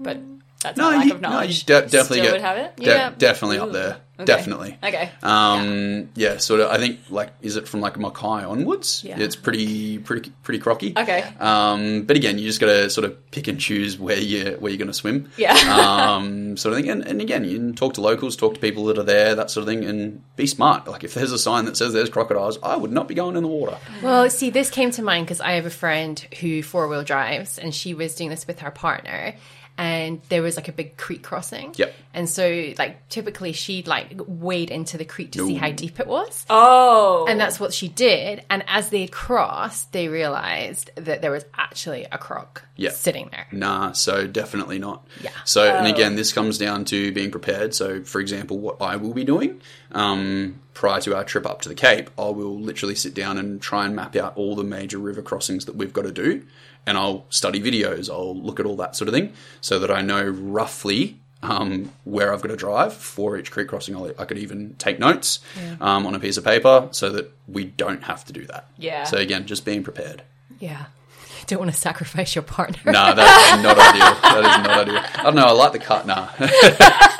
[0.00, 0.18] but
[0.62, 2.76] that's No, not lack you, of no, you de- definitely Still get would have it.
[2.76, 3.12] de- Yeah.
[3.16, 4.24] definitely up there, Okay.
[4.24, 4.76] definitely.
[4.82, 5.10] Okay.
[5.22, 6.38] Um, yeah.
[6.38, 6.70] sort of.
[6.70, 9.02] I think like is it from like Mackay onwards?
[9.04, 9.20] Yeah.
[9.20, 10.94] It's pretty pretty pretty crocky.
[10.96, 11.22] Okay.
[11.38, 14.70] Um, but again, you just got to sort of pick and choose where you where
[14.72, 15.30] you're going to swim.
[15.36, 15.54] Yeah.
[16.16, 16.90] um, sort of thing.
[16.90, 19.50] And, and again, you can talk to locals, talk to people that are there, that
[19.52, 20.88] sort of thing, and be smart.
[20.88, 23.42] Like if there's a sign that says there's crocodiles, I would not be going in
[23.44, 23.78] the water.
[24.02, 27.58] Well, see, this came to mind because I have a friend who four wheel drives,
[27.58, 29.34] and she was doing this with her partner.
[29.78, 31.72] And there was like a big creek crossing.
[31.76, 31.94] Yep.
[32.12, 36.08] And so, like, typically she'd like wade into the creek to see how deep it
[36.08, 36.44] was.
[36.50, 37.26] Oh.
[37.28, 38.44] And that's what she did.
[38.50, 42.90] And as they crossed, they realized that there was actually a croc Yeah.
[42.90, 43.46] sitting there.
[43.52, 45.06] Nah, so definitely not.
[45.22, 45.30] Yeah.
[45.44, 47.72] So, and again, this comes down to being prepared.
[47.72, 49.60] So, for example, what I will be doing
[49.92, 53.60] um, prior to our trip up to the Cape, I will literally sit down and
[53.60, 56.44] try and map out all the major river crossings that we've got to do.
[56.86, 60.02] And I'll study videos, I'll look at all that sort of thing so that I
[60.02, 63.96] know roughly um, where I've got to drive for each creek crossing.
[63.96, 65.40] I'll, I could even take notes
[65.80, 68.68] um, on a piece of paper so that we don't have to do that.
[68.78, 69.02] Yeah.
[69.02, 70.22] So, again, just being prepared.
[70.60, 70.84] Yeah.
[71.48, 72.92] Don't want to sacrifice your partner.
[72.92, 74.14] No, that's not ideal.
[74.22, 75.02] That is not ideal.
[75.14, 75.46] I don't know.
[75.46, 76.06] I like the cut.
[76.06, 76.28] Nah.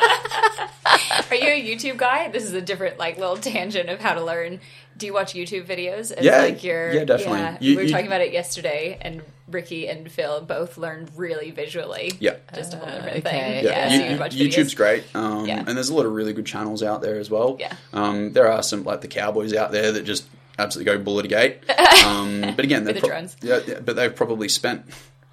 [1.31, 2.29] Are you a YouTube guy?
[2.29, 4.61] This is a different like little tangent of how to learn.
[4.97, 6.11] Do you watch YouTube videos?
[6.11, 7.39] As, Yeah, like your, yeah, definitely.
[7.39, 11.11] yeah, You- we were you- talking about it yesterday, and Ricky and Phil both learned
[11.17, 12.13] really visually.
[12.19, 12.37] Yeah.
[12.55, 13.21] just a whole different okay.
[13.21, 13.65] thing.
[13.65, 14.77] Yeah, Yeah, you- so you YouTube's videos.
[14.77, 15.63] great, um, Yeah.
[15.67, 17.57] and there's a lot of really good channels out there as well.
[17.61, 17.73] Yeah.
[17.93, 20.25] um, there are some like the cowboys out there that just
[20.59, 21.59] absolutely go bullet a gate.
[22.05, 23.37] Um, but again, With they've the drones.
[23.43, 24.85] yeah, yeah, but they've probably spent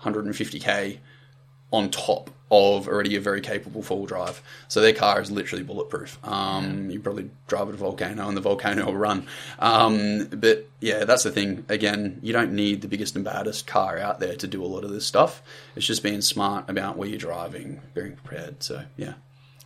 [0.03, 0.97] 150k
[1.71, 4.41] on top of already a very capable full drive.
[4.67, 6.19] So their car is literally bulletproof.
[6.23, 9.25] Um, You probably drive at a volcano and the volcano will run.
[9.59, 11.65] Um, but yeah, that's the thing.
[11.69, 14.83] Again, you don't need the biggest and baddest car out there to do a lot
[14.83, 15.41] of this stuff.
[15.75, 18.61] It's just being smart about where you're driving, being prepared.
[18.61, 19.15] So yeah.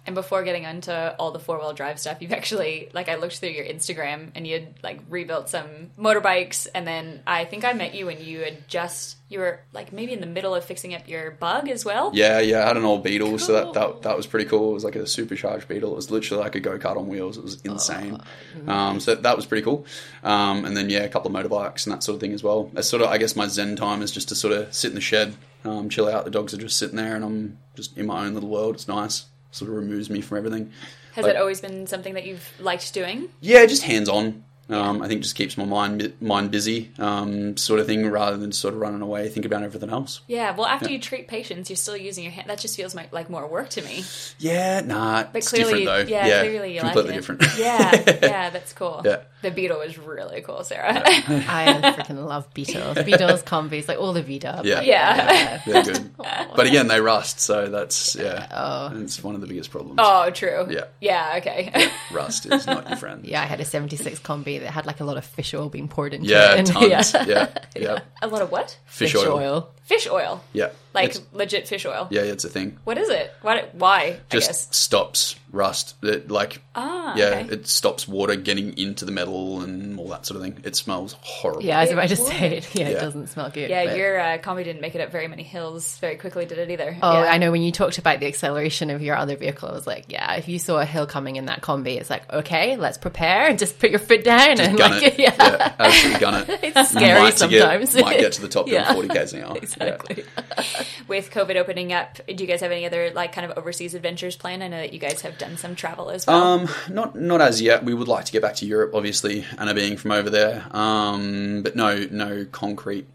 [0.09, 3.37] And before getting onto all the four wheel drive stuff, you've actually like I looked
[3.37, 5.67] through your Instagram and you had like rebuilt some
[5.99, 9.93] motorbikes, and then I think I met you when you had just you were like
[9.93, 12.09] maybe in the middle of fixing up your bug as well.
[12.15, 14.71] Yeah, yeah, I had an old Beetle, so that, that that was pretty cool.
[14.71, 15.91] It was like a supercharged Beetle.
[15.91, 17.37] It was literally like a go kart on wheels.
[17.37, 18.19] It was insane.
[18.65, 19.85] Um, so that was pretty cool.
[20.23, 22.71] Um, and then yeah, a couple of motorbikes and that sort of thing as well.
[22.75, 24.95] It's sort of I guess my zen time is just to sort of sit in
[24.95, 25.35] the shed,
[25.65, 26.25] um, chill out.
[26.25, 28.73] The dogs are just sitting there, and I'm just in my own little world.
[28.73, 29.25] It's nice.
[29.51, 30.71] Sort of removes me from everything.
[31.13, 33.29] Has Like- it always been something that you've liked doing?
[33.41, 34.43] Yeah, just hands on.
[34.69, 38.51] Um, I think just keeps my mind mind busy, um, sort of thing, rather than
[38.51, 40.21] sort of running away, think about everything else.
[40.27, 40.55] Yeah.
[40.55, 42.49] Well, after you treat patients, you're still using your hand.
[42.49, 44.03] That just feels like, like more work to me.
[44.37, 46.15] Yeah, nah, But it's clearly, different though.
[46.15, 47.19] yeah, clearly you completely like it.
[47.19, 47.41] different.
[47.57, 49.01] Yeah, yeah, that's cool.
[49.03, 49.21] Yeah.
[49.41, 51.01] The Beetle was really cool, Sarah.
[51.05, 52.97] I freaking love beetles.
[53.05, 54.61] Beetles, combis, like all the Vita.
[54.65, 54.81] Yeah.
[54.81, 55.61] yeah.
[55.65, 56.09] They're good.
[56.55, 58.47] But again, they rust, so that's yeah.
[58.51, 58.99] Oh.
[59.01, 59.99] It's one of the biggest problems.
[60.03, 60.67] Oh, true.
[60.69, 60.85] Yeah.
[60.99, 61.35] Yeah.
[61.37, 61.89] Okay.
[62.11, 63.23] Rust is not your friend.
[63.25, 65.87] Yeah, I had a 76 combi that had like a lot of fish oil being
[65.87, 66.59] poured into Yeah, it.
[66.59, 67.13] And, tons.
[67.27, 67.99] Yeah, yeah.
[68.21, 68.77] a lot of what?
[68.85, 69.71] Fish, oil.
[69.89, 72.07] Fish oil, Yeah, like It's- legit fish oil.
[72.11, 72.77] yeah, it's a thing.
[72.83, 73.33] What is it?
[73.41, 73.73] What?
[73.73, 74.01] Why?
[74.01, 74.67] I Just guess.
[74.69, 75.95] stops rust.
[76.03, 77.47] It, like Ah, yeah, okay.
[77.55, 80.61] it stops water getting into the metal and all that sort of thing.
[80.63, 81.63] It smells horrible.
[81.63, 82.31] Yeah, I was It about to would.
[82.31, 82.75] say it.
[82.75, 82.97] Yeah, Yeah.
[82.97, 83.67] it doesn't smell good.
[83.71, 86.59] Yeah, but- your uh, combi didn't make it up very many hills very quickly, did
[86.59, 86.95] it either?
[87.01, 87.31] Oh, yeah.
[87.31, 90.05] I know when you talked about the acceleration of your other vehicle, I was like,
[90.09, 93.47] yeah, if you saw a hill coming in that combi, it's like, okay, let's prepare
[93.47, 95.13] and just put your foot down and gun like, it.
[95.19, 95.33] yeah.
[95.35, 96.59] yeah, absolutely gun it.
[96.63, 97.95] It's scary might to get- sometimes.
[97.95, 98.93] might get to the top doing Yeah.
[98.93, 99.57] 40 k's an hour.
[99.79, 100.23] Exactly.
[101.07, 104.35] With COVID opening up, do you guys have any other like kind of overseas adventures
[104.35, 104.63] planned?
[104.63, 106.43] I know that you guys have done some travel as well.
[106.43, 107.83] Um, not not as yet.
[107.83, 110.65] We would like to get back to Europe, obviously, Anna being from over there.
[110.71, 113.07] Um, but no no concrete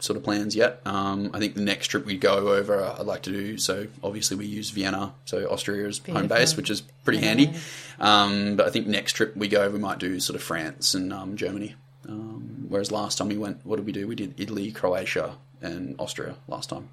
[0.00, 0.80] sort of plans yet.
[0.84, 3.58] Um, I think the next trip we go over, uh, I'd like to do.
[3.58, 7.52] So obviously we use Vienna, so Austria is home base, which is pretty handy.
[7.98, 11.12] Um, but I think next trip we go, we might do sort of France and
[11.12, 11.74] um, Germany.
[12.08, 14.06] Um, whereas last time we went, what did we do?
[14.06, 16.88] We did Italy, Croatia, and Austria last time.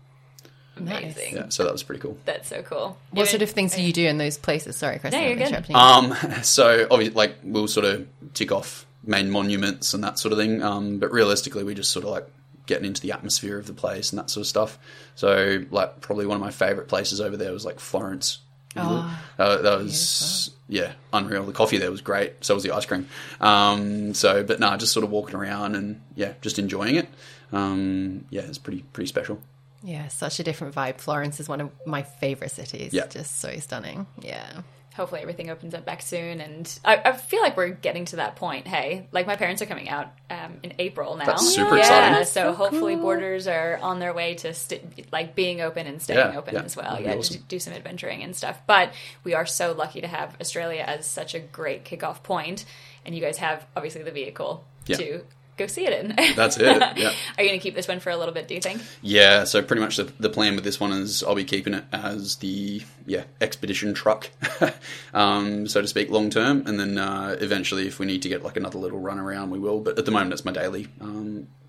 [0.77, 1.35] Amazing.
[1.35, 2.17] Yeah, so that was pretty cool.
[2.25, 2.97] That's so cool.
[3.11, 4.75] What You sort of things do you do in those places?
[4.75, 5.13] Sorry, Chris.
[5.13, 5.47] No, I'm you're good.
[5.47, 5.75] interrupting.
[5.75, 6.13] Um,
[6.43, 10.61] so obviously, like we'll sort of tick off main monuments and that sort of thing.
[10.61, 12.27] Um, but realistically, we just sort of like
[12.65, 14.77] getting into the atmosphere of the place and that sort of stuff.
[15.15, 18.39] So like probably one of my favorite places over there was like Florence.
[18.75, 21.45] Oh, Uh, that was yeah unreal.
[21.45, 22.33] The coffee there was great.
[22.43, 23.07] So was the ice cream.
[23.39, 27.07] Um, so but no, just sort of walking around and yeah, just enjoying it.
[27.51, 29.39] Um, yeah, it's pretty pretty special.
[29.83, 30.99] yeah, such a different vibe.
[30.99, 32.93] Florence is one of my favorite cities.
[32.93, 33.07] Yeah.
[33.07, 34.07] Just so stunning.
[34.21, 34.61] Yeah.
[34.95, 38.37] hopefully everything opens up back soon and I, I feel like we're getting to that
[38.37, 41.81] point hey like my parents are coming out um, in april now That's super yeah,
[41.81, 42.25] exciting.
[42.27, 46.37] so, hopefully borders are on their way to st- like being open and staying Yeah,
[46.37, 47.35] open yeah, as well that'd yeah awesome.
[47.39, 48.93] to do some adventuring and stuff but
[49.25, 52.63] we are so lucky to have australia as such a great kickoff point
[53.05, 54.95] and you guys have obviously the vehicle Yeah.
[54.97, 55.25] to
[55.57, 56.65] go see it in That's it.
[56.97, 57.11] Yeah.
[57.37, 59.43] are you going to keep this one for a little bit do you think Yeah,
[59.45, 62.37] so pretty much the, the plan with this one is I'll be keeping it as
[62.37, 64.29] the yeah expedition truck,
[65.13, 68.43] um, so to speak, long term, and then uh, eventually, if we need to get
[68.43, 69.79] like another little run around, we will.
[69.79, 70.87] But at the moment, it's my daily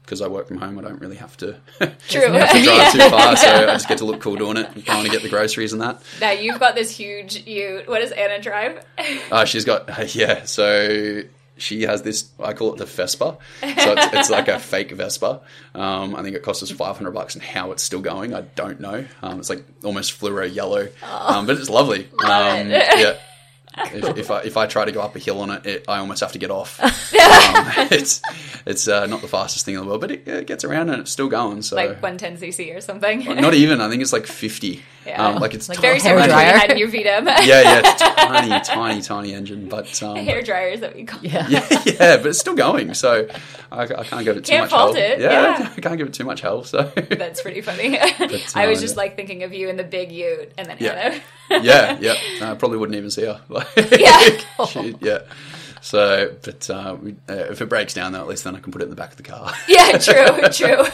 [0.02, 0.78] because I work from home.
[0.78, 1.56] I don't really have to,
[2.08, 4.84] true have to drive too far, so I just get to look cool doing it.
[4.86, 6.00] Going to get the groceries and that.
[6.20, 8.84] now you've got this huge you what does anna drive
[9.30, 11.20] Uh, she's got yeah, so
[11.56, 12.30] she has this.
[12.38, 13.38] I call it the Vespa.
[13.60, 15.40] So it's, it's like a fake Vespa.
[15.74, 18.42] Um, I think it costs us five hundred bucks, and how it's still going, I
[18.42, 19.04] don't know.
[19.22, 22.08] Um, it's like almost fluoro yellow, um, but it's lovely.
[22.26, 23.16] Um, yeah.
[23.78, 25.98] If, if I if I try to go up a hill on it, it I
[25.98, 26.80] almost have to get off.
[27.16, 28.20] Um, it's
[28.66, 31.00] it's uh, not the fastest thing in the world, but it, it gets around and
[31.00, 31.62] it's still going.
[31.62, 33.80] So like 110cc or something not even.
[33.80, 34.82] I think it's like fifty.
[35.06, 35.24] Yeah.
[35.28, 36.08] Um, like it's Like very tiny.
[36.22, 39.68] similar to what you had in your Vita Yeah, yeah, it's tiny, tiny, tiny engine,
[39.68, 41.46] but um, hair dryers that we call Yeah.
[41.48, 43.28] yeah, yeah, but it's still going, so
[43.70, 45.10] I, I can't give it too Can't much fault help.
[45.12, 45.72] it, Yeah, yeah.
[45.76, 46.66] I can't give it too much help.
[46.66, 47.98] So That's pretty funny.
[47.98, 51.18] I was uh, just like thinking of you in the big Ute and then Yeah.
[51.48, 51.64] Hannah.
[51.64, 53.40] yeah, yeah, I probably wouldn't even see her.
[53.98, 54.66] Yeah.
[54.66, 55.18] She- yeah.
[55.82, 58.72] So, but uh, we, uh, if it breaks down, though, at least then I can
[58.72, 59.52] put it in the back of the car.
[59.68, 60.84] yeah, true, true.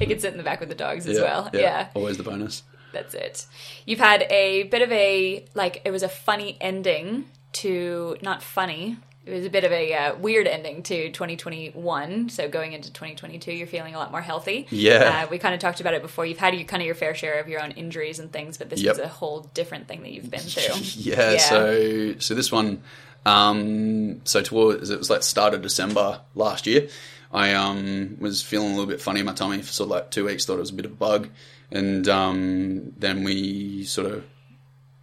[0.00, 1.50] it can sit in the back with the dogs as well.
[1.52, 1.88] Yeah.
[1.94, 2.62] always the bonus.
[2.92, 3.46] That's it.
[3.86, 8.96] You've had a bit of a like it was a funny ending to not funny.
[9.24, 12.28] It was a bit of a uh, weird ending to 2021.
[12.30, 14.66] So going into 2022, you're feeling a lot more healthy.
[14.70, 15.24] Yeah.
[15.24, 16.26] uh, we kind of talked about it before.
[16.26, 18.68] You've had your, kind of your fair share of your own injuries and things, but
[18.68, 18.96] this Yep.
[18.96, 20.74] was a whole different thing that you've been through.
[20.94, 22.82] Yeah, so so this one,
[23.24, 26.88] um, so towards it was like start of December last year.
[27.32, 30.10] I um was feeling a little bit funny in my tummy for sort of like
[30.10, 30.44] two weeks.
[30.44, 31.28] Thought it was a bit of a bug,
[31.72, 34.24] and um, then we sort of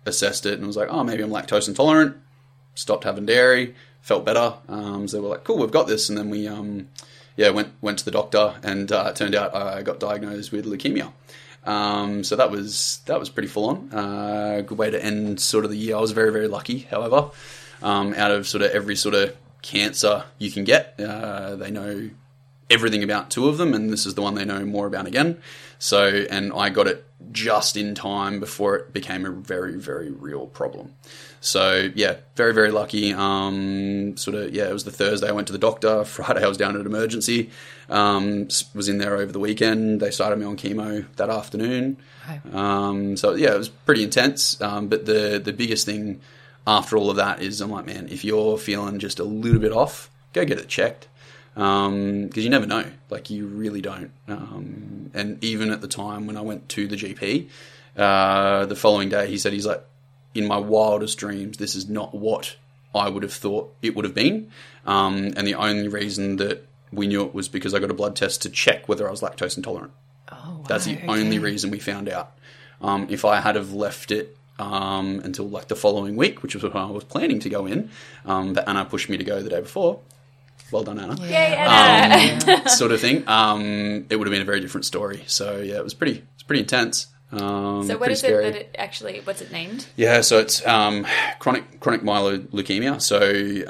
[0.05, 2.17] assessed it and was like, oh, maybe I'm lactose intolerant.
[2.75, 4.53] Stopped having dairy, felt better.
[4.67, 6.09] Um, so were like, cool, we've got this.
[6.09, 6.87] And then we um,
[7.35, 10.65] yeah went went to the doctor, and uh, it turned out I got diagnosed with
[10.65, 11.11] leukemia.
[11.65, 13.93] Um, so that was that was pretty full on.
[13.93, 15.95] Uh, good way to end sort of the year.
[15.95, 16.79] I was very very lucky.
[16.79, 17.31] However,
[17.81, 22.09] um, out of sort of every sort of cancer you can get, uh, they know
[22.69, 25.41] everything about two of them, and this is the one they know more about again.
[25.79, 30.47] So, and I got it just in time before it became a very very real
[30.47, 30.93] problem.
[31.41, 33.13] So yeah, very very lucky.
[33.13, 36.03] Um, sort of yeah, it was the Thursday I went to the doctor.
[36.05, 37.49] Friday I was down at emergency.
[37.89, 39.99] Um, was in there over the weekend.
[39.99, 41.97] They started me on chemo that afternoon.
[42.53, 44.61] Um, so yeah, it was pretty intense.
[44.61, 46.21] Um, but the the biggest thing
[46.67, 49.71] after all of that is I'm like, man, if you're feeling just a little bit
[49.71, 51.07] off, go get it checked
[51.53, 52.85] because you never know.
[53.09, 54.11] Like you really don't.
[54.27, 57.49] Um, and even at the time when I went to the GP,
[57.97, 59.83] uh, the following day he said he's like,
[60.35, 62.55] in my wildest dreams, this is not what
[62.93, 64.51] I would have thought it would have been.
[64.85, 68.15] Um, and the only reason that we knew it was because I got a blood
[68.15, 69.91] test to check whether I was lactose intolerant.
[70.31, 70.63] Oh, wow.
[70.67, 72.35] That's the only reason we found out.
[72.81, 76.63] Um, if I had have left it um, until like the following week, which was
[76.63, 77.89] when I was planning to go in,
[78.25, 79.99] um, but Anna pushed me to go the day before.
[80.71, 81.15] Well done, Anna.
[81.21, 82.61] Yay, Anna.
[82.61, 83.27] Um, sort of thing.
[83.27, 85.23] Um, it would have been a very different story.
[85.27, 86.23] So yeah, it was pretty.
[86.35, 87.07] It's pretty intense.
[87.31, 88.47] Um, so what is scary.
[88.47, 89.19] it that it actually?
[89.19, 89.85] What's it named?
[89.95, 91.05] Yeah, so it's um,
[91.37, 92.99] chronic chronic myeloid leukemia.
[93.01, 93.19] So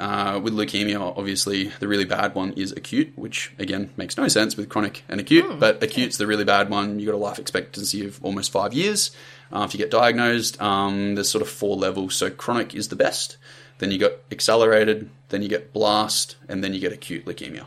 [0.02, 4.56] uh, with leukemia, obviously the really bad one is acute, which again makes no sense
[4.56, 5.58] with chronic and acute.
[5.60, 6.98] but acute's the really bad one.
[6.98, 9.10] You have got a life expectancy of almost five years
[9.52, 10.60] uh, if you get diagnosed.
[10.60, 12.14] Um, there's sort of four levels.
[12.14, 13.36] So chronic is the best.
[13.80, 15.10] Then you got accelerated.
[15.30, 17.66] Then you get blast, and then you get acute leukemia.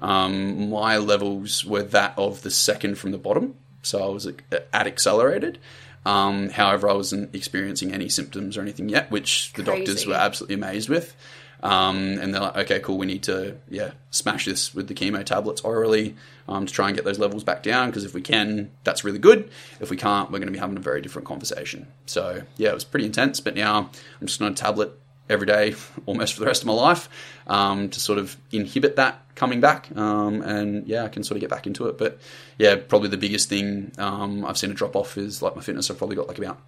[0.00, 4.42] Um, my levels were that of the second from the bottom, so I was at
[4.72, 5.58] at accelerated.
[6.04, 10.56] Um, however, I wasn't experiencing any symptoms or anything yet, which the doctors were absolutely
[10.56, 11.16] amazed with.
[11.62, 15.24] Um, and they're like, okay, cool, we need to yeah smash this with the chemo
[15.24, 16.14] tablets orally
[16.46, 19.20] um, to try and get those levels back down because if we can, that's really
[19.20, 19.48] good.
[19.80, 21.86] If we can't, we're going to be having a very different conversation.
[22.06, 23.40] So yeah, it was pretty intense.
[23.40, 23.88] But now
[24.20, 24.98] I'm just on a tablet
[25.28, 25.74] every day,
[26.06, 27.08] almost for the rest of my life,
[27.46, 29.94] um, to sort of inhibit that coming back.
[29.96, 31.98] Um, and yeah, I can sort of get back into it.
[31.98, 32.18] But
[32.58, 35.90] yeah, probably the biggest thing um, I've seen a drop off is like my fitness.
[35.90, 36.60] I've probably got like about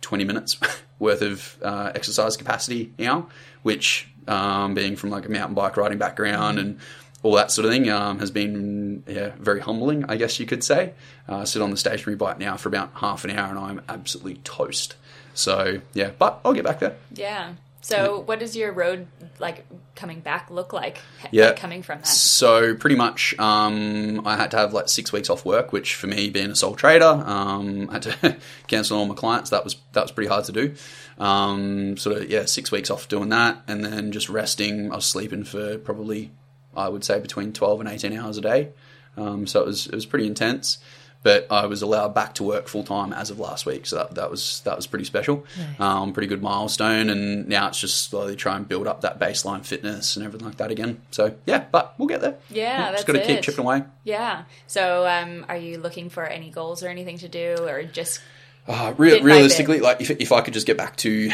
[0.00, 0.58] 20 minutes
[0.98, 3.28] worth of uh, exercise capacity now,
[3.62, 6.78] which um, being from like a mountain bike riding background and
[7.22, 10.62] all that sort of thing um, has been yeah, very humbling, I guess you could
[10.62, 10.92] say.
[11.26, 14.34] Uh, sit on the stationary bike now for about half an hour and I'm absolutely
[14.44, 14.94] toast.
[15.32, 16.96] So yeah, but I'll get back there.
[17.14, 17.54] Yeah.
[17.84, 19.06] So what does your road
[19.38, 21.00] like coming back look like?
[21.30, 21.48] Yeah.
[21.48, 22.06] like, coming from that.
[22.06, 26.06] So pretty much, um, I had to have like six weeks off work, which for
[26.06, 28.36] me, being a sole trader, um, I had to
[28.68, 29.50] cancel all my clients.
[29.50, 30.74] That was that was pretty hard to do.
[31.18, 34.90] Um, sort of yeah, six weeks off doing that, and then just resting.
[34.90, 36.30] I was sleeping for probably,
[36.74, 38.70] I would say, between twelve and eighteen hours a day.
[39.18, 40.78] Um, so it was it was pretty intense.
[41.24, 44.14] But I was allowed back to work full time as of last week, so that,
[44.14, 45.44] that was that was pretty special,
[45.80, 47.10] um, pretty good milestone.
[47.10, 50.58] And now it's just slowly try and build up that baseline fitness and everything like
[50.58, 51.00] that again.
[51.10, 52.36] So yeah, but we'll get there.
[52.50, 53.82] Yeah, just that's got to keep chipping away.
[54.04, 54.44] Yeah.
[54.68, 58.20] So um, are you looking for any goals or anything to do, or just
[58.68, 61.30] Uh, real, realistically, like if, if I could just get back to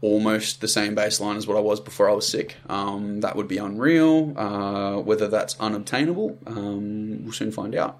[0.00, 3.48] almost the same baseline as what I was before I was sick, um, that would
[3.48, 4.32] be unreal.
[4.36, 7.98] Uh, whether that's unobtainable, um, we'll soon find out.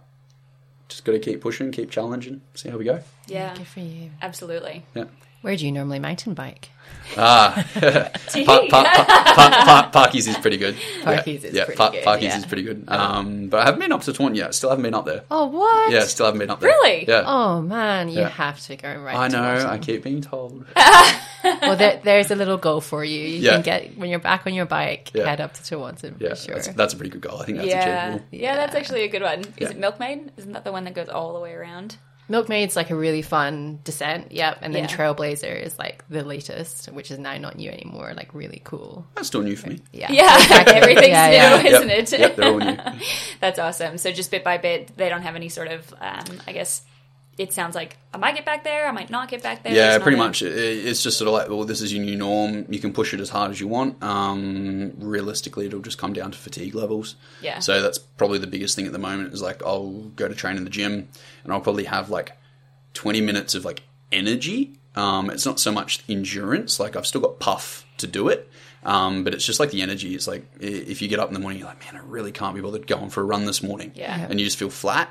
[0.93, 3.01] Just got to keep pushing, keep challenging, see how we go.
[3.27, 4.11] yeah, Good for you.
[4.21, 4.85] absolutely.
[4.95, 5.05] Yeah.
[5.43, 6.71] Where do you normally mountain bike?
[7.17, 10.75] Ah, Pa- pa- pa- pa- pa- Parkies is pretty good.
[11.03, 12.39] Parkies yeah, is yeah, pretty Pa- good, Parkies yeah.
[12.39, 12.85] is pretty good.
[12.89, 14.55] Um, but I haven't been up to Tewantin yet.
[14.55, 15.23] Still haven't been up there.
[15.31, 15.93] Oh, what?
[15.93, 16.71] Yeah, still haven't been up there.
[16.71, 17.07] Really?
[17.07, 17.25] Yeah.
[17.27, 18.29] Oh man, you Yeah.
[18.29, 19.17] have to go right.
[19.17, 19.43] I know.
[19.43, 19.71] Washington.
[19.71, 20.65] I keep being told.
[21.45, 23.19] Well, there, there's a little goal for you.
[23.19, 23.53] You Yeah.
[23.55, 25.27] can get when you're back on your bike, Yeah.
[25.27, 26.55] head up to Tewantin Yeah, for sure.
[26.55, 27.41] that's, that's a pretty good goal.
[27.43, 28.05] I think that's yeah.
[28.11, 28.27] achievable.
[28.31, 29.41] yeah, that's actually a good one.
[29.41, 29.71] Is Yeah.
[29.71, 30.31] it Milkmaid?
[30.37, 31.97] Isn't that the one that goes all the way around?
[32.33, 34.33] Milkmaid's like a really fun descent.
[34.33, 34.89] Yep, and then Yeah.
[34.97, 38.15] Trailblazer is like the latest, which is now not new anymore.
[38.17, 39.07] Like really cool.
[39.15, 39.81] That's still new for me.
[39.93, 41.77] Yeah, Yeah, everything's Yeah, new, yeah.
[41.77, 42.21] isn't Yep, it?
[42.21, 42.79] Yep, they're all new.
[43.41, 43.99] That's awesome.
[43.99, 46.83] So just bit by bit, they don't have any sort of, um, I guess,
[47.39, 49.75] it sounds like I might get back there, I might not get back there.
[49.75, 50.43] Yeah, pretty much.
[50.43, 52.67] It's just sort of like, well, this is your new norm.
[52.69, 54.03] You can push it as hard as you want.
[54.03, 57.17] Um, realistically, it'll just come down to fatigue levels.
[57.41, 57.61] Yeah.
[57.61, 59.33] So that's probably the biggest thing at the moment.
[59.33, 61.09] Is like I'll go to train in the gym,
[61.45, 62.33] and I'll probably have like
[62.93, 64.79] twenty minutes of like energy.
[64.95, 66.79] Um, it's not so much endurance.
[66.79, 68.49] Like I've still got puff to do it.
[68.85, 70.15] Um, but it's just like the energy.
[70.15, 72.55] It's like if you get up in the morning, you're like, man, I really can't
[72.55, 73.93] be bothered going for a run this morning.
[73.95, 74.27] Yeah.
[74.29, 75.09] And you just feel flat.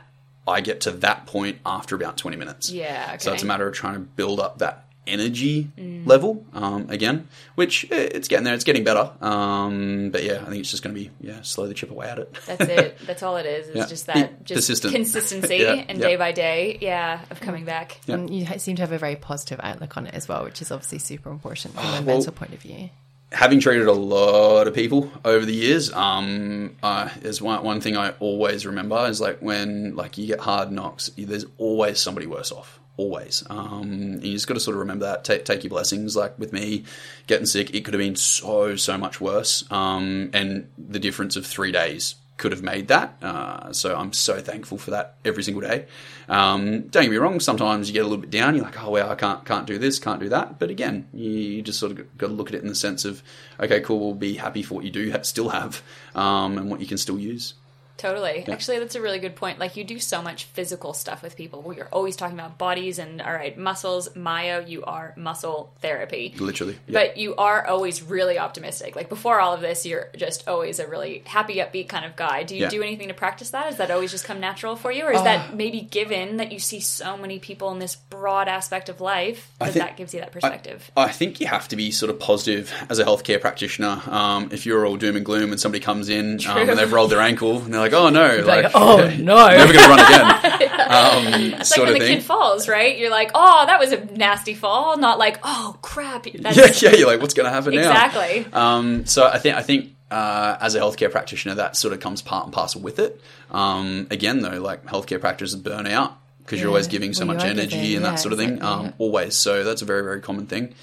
[0.47, 2.69] I get to that point after about 20 minutes.
[2.71, 6.05] Yeah, So it's a matter of trying to build up that energy Mm.
[6.05, 8.53] level um, again, which eh, it's getting there.
[8.53, 9.11] It's getting better.
[9.19, 12.19] Um, but yeah, I think it's just going to be yeah, slowly chip away at
[12.19, 12.33] it.
[12.45, 12.97] That's it.
[13.07, 13.67] That's all it is.
[13.69, 13.85] It's Yeah.
[13.87, 14.93] just that just persistent.
[14.93, 16.07] consistency Yeah, and yeah.
[16.07, 17.99] day by day, yeah, of coming back.
[18.05, 18.15] Yeah.
[18.15, 20.71] And you seem to have a very positive outlook on it as well, which is
[20.71, 22.89] obviously super important from a well- mental point of view.
[23.31, 27.95] Having treated a lot of people over the years, um, uh, there's one, one thing
[27.95, 32.51] I always remember is like when like you get hard knocks, there's always somebody worse
[32.51, 32.79] off.
[32.97, 33.43] Always.
[33.49, 35.23] Um, you just got to sort of remember that.
[35.23, 36.15] Take, take your blessings.
[36.15, 36.83] Like with me
[37.25, 39.63] getting sick, it could have been so, so much worse.
[39.71, 43.15] Um, and the difference of three days could have made that.
[43.21, 45.85] Uh, so I'm so thankful for that every single day.
[46.27, 47.39] Um, don't get me wrong.
[47.39, 48.55] Sometimes you get a little bit down.
[48.55, 50.57] You're like, oh well, I can't can't do this, can't do that.
[50.57, 53.21] But again, you, just sort of got to look at it in the sense of,
[53.59, 53.99] okay, cool.
[53.99, 55.83] We'll be happy for what you do ha- still have,
[56.15, 57.53] um, and what you can still use.
[58.01, 58.43] Totally.
[58.47, 59.59] Actually, that's a really good point.
[59.59, 61.71] Like, you do so much physical stuff with people.
[61.75, 64.15] You're always talking about bodies and, all right, muscles.
[64.15, 66.33] Myo, you are muscle therapy.
[66.39, 66.77] Literally.
[66.87, 66.93] Yeah.
[66.93, 68.95] But you are always really optimistic.
[68.95, 72.41] Like, before all of this, you're just always a really happy, upbeat kind of guy.
[72.41, 72.69] Do you Yeah.
[72.69, 73.69] do anything to practice that?
[73.69, 75.03] Does that always just come natural for you?
[75.05, 78.47] Or is Uh, that maybe given that you see so many people in this broad
[78.47, 80.89] aspect of life that think- that gives you that perspective?
[80.97, 84.01] I think you have to be sort of positive as a healthcare practitioner.
[84.09, 87.11] Um, if you're all doom and gloom and somebody comes in um, and they've rolled
[87.11, 89.47] their ankle and they're like, "Oh no!" Like, oh, no.
[89.49, 90.67] never going to run again.
[90.91, 92.17] Um, It's sort like when of the thing.
[92.17, 92.97] kid falls, right?
[92.97, 94.97] You're like, oh, that was a nasty fall.
[94.97, 96.25] Not like, oh, crap.
[96.39, 96.97] That's yeah, yeah.
[96.97, 98.45] You're like, "What's going to happen now?" Exactly.
[98.51, 102.21] Um, so I think I think uh, as a healthcare practitioner, that sort of comes
[102.21, 103.21] part and parcel with it.
[103.51, 107.45] Um, again, though, like healthcare practitioners burn out because you're always giving so Well, much
[107.45, 108.55] energy giving, and yeah, that sort of thing.
[108.55, 108.91] exactly, Um, yeah.
[108.97, 109.35] Always.
[109.37, 110.75] So that's a very very common thing.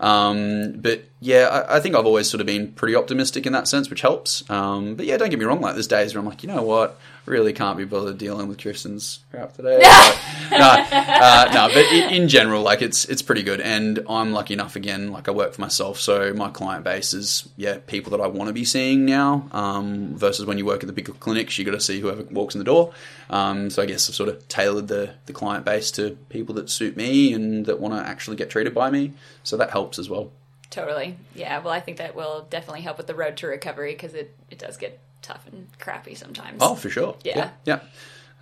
[0.00, 3.68] Um, but yeah, I, I think I've always sort of been pretty optimistic in that
[3.68, 4.48] sense, which helps.
[4.50, 5.60] Um, but yeah, don't get me wrong.
[5.60, 8.58] Like there's days where I'm like, you know what, really can't be bothered dealing with
[8.58, 9.80] Kristen's crap today.
[10.50, 13.60] No, uh, no, but in, in general, like it's it's pretty good.
[13.60, 17.48] And I'm lucky enough again, like I work for myself, so my client base is
[17.56, 19.46] yeah people that I want to be seeing now.
[19.52, 22.56] Um, versus when you work at the bigger clinics, you got to see whoever walks
[22.56, 22.92] in the door.
[23.30, 26.68] Um, so I guess I've sort of tailored the the client base to people that
[26.68, 29.12] suit me and that want to actually get treated by me.
[29.44, 30.32] So that helps as well.
[30.70, 31.16] Totally.
[31.34, 31.58] Yeah.
[31.60, 34.58] Well, I think that will definitely help with the road to recovery because it, it
[34.58, 36.58] does get tough and crappy sometimes.
[36.60, 37.16] Oh, for sure.
[37.24, 37.50] Yeah.
[37.64, 37.80] Yeah.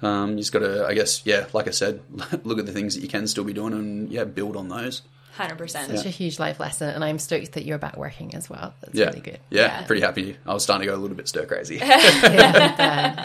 [0.03, 0.23] yeah.
[0.23, 2.01] Um, you just got to, I guess, yeah, like I said,
[2.45, 5.03] look at the things that you can still be doing and, yeah, build on those.
[5.37, 5.69] 100%.
[5.69, 8.75] Such a huge life lesson, and I'm stoked that you're back working as well.
[8.81, 9.07] That's Yeah.
[9.07, 9.39] really good.
[9.51, 9.87] Yeah, Yeah.
[9.87, 10.37] pretty happy.
[10.47, 11.79] I was starting to go a little bit stir crazy.
[11.83, 13.17] And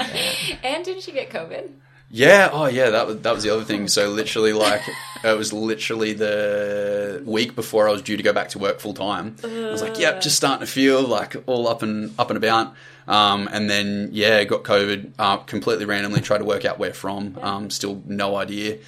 [0.85, 1.69] didn't you get COVID?
[2.09, 2.49] yeah.
[2.51, 2.91] Oh, yeah.
[2.91, 3.87] That was, that was the other thing.
[3.87, 4.81] So literally, like,
[5.23, 8.93] it was literally the week before I was due to go back to work full
[8.93, 9.35] time.
[9.43, 12.75] I was like, yep, just starting to feel like all up and up and about.
[13.07, 17.37] Um, and then, yeah, got COVID uh, completely randomly, tried to work out where from.
[17.41, 18.79] Um, still no idea.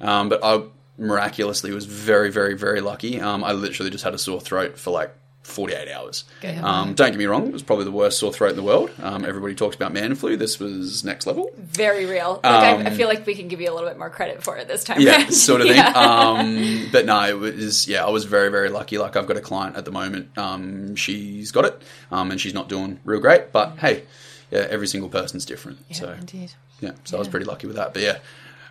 [0.00, 0.62] Um, but I
[0.98, 3.20] miraculously was very, very, very lucky.
[3.20, 5.14] Um, I literally just had a sore throat for like
[5.44, 6.24] 48 hours.
[6.62, 8.90] Um, don't get me wrong, it was probably the worst sore throat in the world.
[9.02, 10.36] Um, everybody talks about man flu.
[10.36, 11.50] This was next level.
[11.56, 12.40] Very real.
[12.42, 14.56] Like, I, I feel like we can give you a little bit more credit for
[14.56, 14.96] it this time.
[14.98, 15.32] Um, Yeah, around.
[15.34, 15.76] sort of thing.
[15.84, 15.92] Yeah.
[15.92, 18.96] Um, but no, it was, yeah, I was very, very lucky.
[18.98, 20.36] Like, I've got a client at the moment.
[20.38, 23.52] Um, she's got it, um, and she's not doing real great.
[23.52, 24.04] But hey,
[24.50, 25.78] yeah, every single person's different.
[25.94, 26.52] so, Indeed.
[26.80, 27.92] yeah, so I was pretty lucky with that.
[27.92, 28.18] But yeah,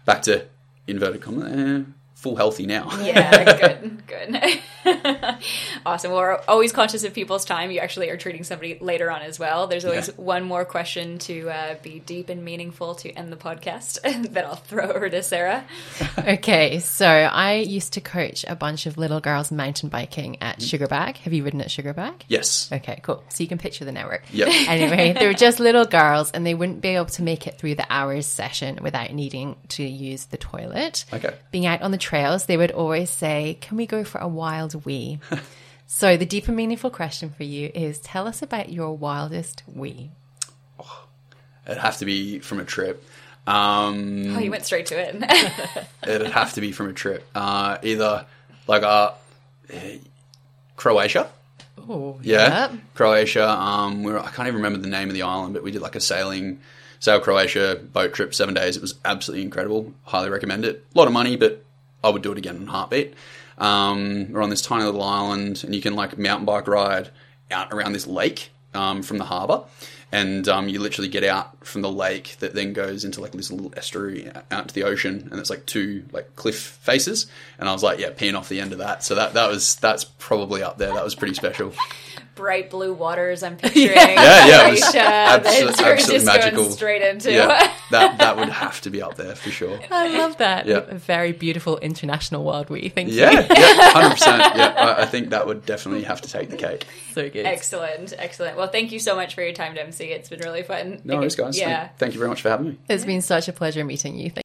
[0.05, 0.45] back to
[0.88, 1.84] inverted comma, eh,
[2.24, 2.89] full healthy now.
[3.01, 3.43] yeah,
[3.78, 4.59] good, good.
[5.86, 6.11] awesome.
[6.11, 7.69] Well, we're always conscious of people's time.
[7.71, 9.67] You actually are treating somebody later on as well.
[9.67, 10.13] There's always Yeah.
[10.15, 14.01] one more question to uh, be deep and meaningful to end the podcast
[14.34, 15.65] that I'll throw over to Sarah.
[16.17, 20.84] Okay, so I used to coach a bunch of little girls mountain biking at Mm-hmm.
[20.84, 21.17] Sugarbag.
[21.17, 22.13] Have you ridden at Sugarbag?
[22.30, 22.71] Yes.
[22.71, 23.24] Okay, cool.
[23.30, 24.24] So you can picture the network.
[24.32, 24.47] Yep.
[24.69, 27.76] Anyway, they were just little girls and they wouldn't be able to make it through
[27.76, 31.05] the hours session without needing to use the toilet.
[31.11, 31.34] Okay.
[31.51, 34.86] Being out on the trails, they would always say, Can we go for a wild
[34.86, 35.20] wee?
[35.88, 40.11] so the deep and meaningful question for you is tell us about your wildest wee.
[41.66, 43.03] It'd have to be from a trip.
[43.47, 45.88] Um, Oh, you went straight to it.
[46.07, 47.26] it'd have to be from a trip.
[47.34, 48.26] Uh, either
[48.68, 49.14] like uh,
[50.76, 51.32] Croatia.
[51.89, 53.49] Oh, Yeah, Croatia.
[53.49, 55.82] Um, we were, I can't even remember the name of the island, but we did
[55.82, 56.59] like a sailing,
[56.99, 58.78] sail Croatia boat trip, seven days.
[58.78, 59.91] It was absolutely incredible.
[60.03, 60.86] Highly recommend it.
[60.93, 61.64] A lot of money, but
[62.04, 63.14] I would do it again in a heartbeat.
[63.58, 67.10] Um, we're on this tiny little island, and you can like mountain bike ride
[67.51, 69.64] out around this lake um, from the harbour.
[70.12, 73.49] And um, you literally get out from the lake that then goes into like this
[73.49, 77.26] little estuary out to the ocean, and it's like two like cliff faces.
[77.58, 79.04] And I was like, yeah, peeing off the end of that.
[79.04, 80.93] So that that was that's probably up there.
[80.93, 81.74] That was pretty special.
[82.36, 83.44] Bright blue waters.
[83.44, 83.88] I'm picturing.
[83.90, 86.62] Yeah, yeah, it was Croatia, uh, abso- that you're absolutely just magical.
[86.64, 87.32] going straight into.
[87.32, 89.80] Yeah, that that would have to be up there for sure.
[89.92, 90.66] I love that.
[90.66, 90.78] Yeah.
[90.88, 92.90] A very beautiful international world wee.
[92.90, 93.16] Thank you.
[93.22, 93.46] Yeah, yeah,
[93.92, 94.56] hundred percent.
[94.56, 96.86] Yeah, I, I think that would definitely have to take the cake.
[97.14, 97.46] So good.
[97.46, 98.58] Excellent, excellent.
[98.58, 100.06] Well, thank you so much for your time, Dempsey.
[100.06, 101.02] It's been really fun.
[101.04, 101.58] No worries, guys.
[101.58, 101.88] Yeah.
[101.88, 102.80] Thank, thank you very much for having me.
[102.90, 104.30] It's been such a pleasure meeting you.
[104.32, 104.44] Thank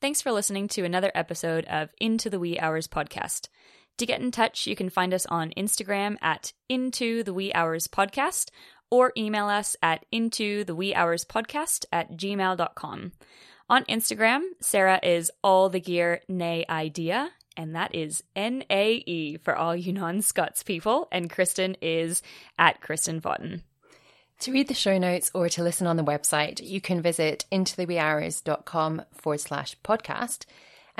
[0.00, 3.46] Thanks for listening to another episode of Into the Wee Hours podcast.
[3.98, 7.86] To get in touch, you can find us on Instagram at Into the Wee Hours
[7.86, 8.50] podcast
[8.90, 13.12] or email us at Into the Wee Hours podcast at gmail.com.
[13.70, 19.38] On Instagram, Sarah is all the gear nay idea, and that is N A E
[19.38, 22.22] for all you non Scots people, and Kristen is
[22.58, 23.62] at Kristen Vaughton.
[24.40, 29.02] To read the show notes or to listen on the website, you can visit intotheweehours.com
[29.12, 30.44] forward slash podcast.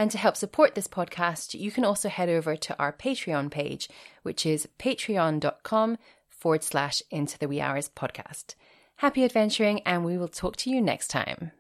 [0.03, 3.89] And to help support this podcast, you can also head over to our Patreon page,
[4.25, 5.97] which is patreon.com
[6.29, 8.57] forward slash into the wee hours podcast.
[8.97, 11.53] Happy adventuring, and we will talk to you next time.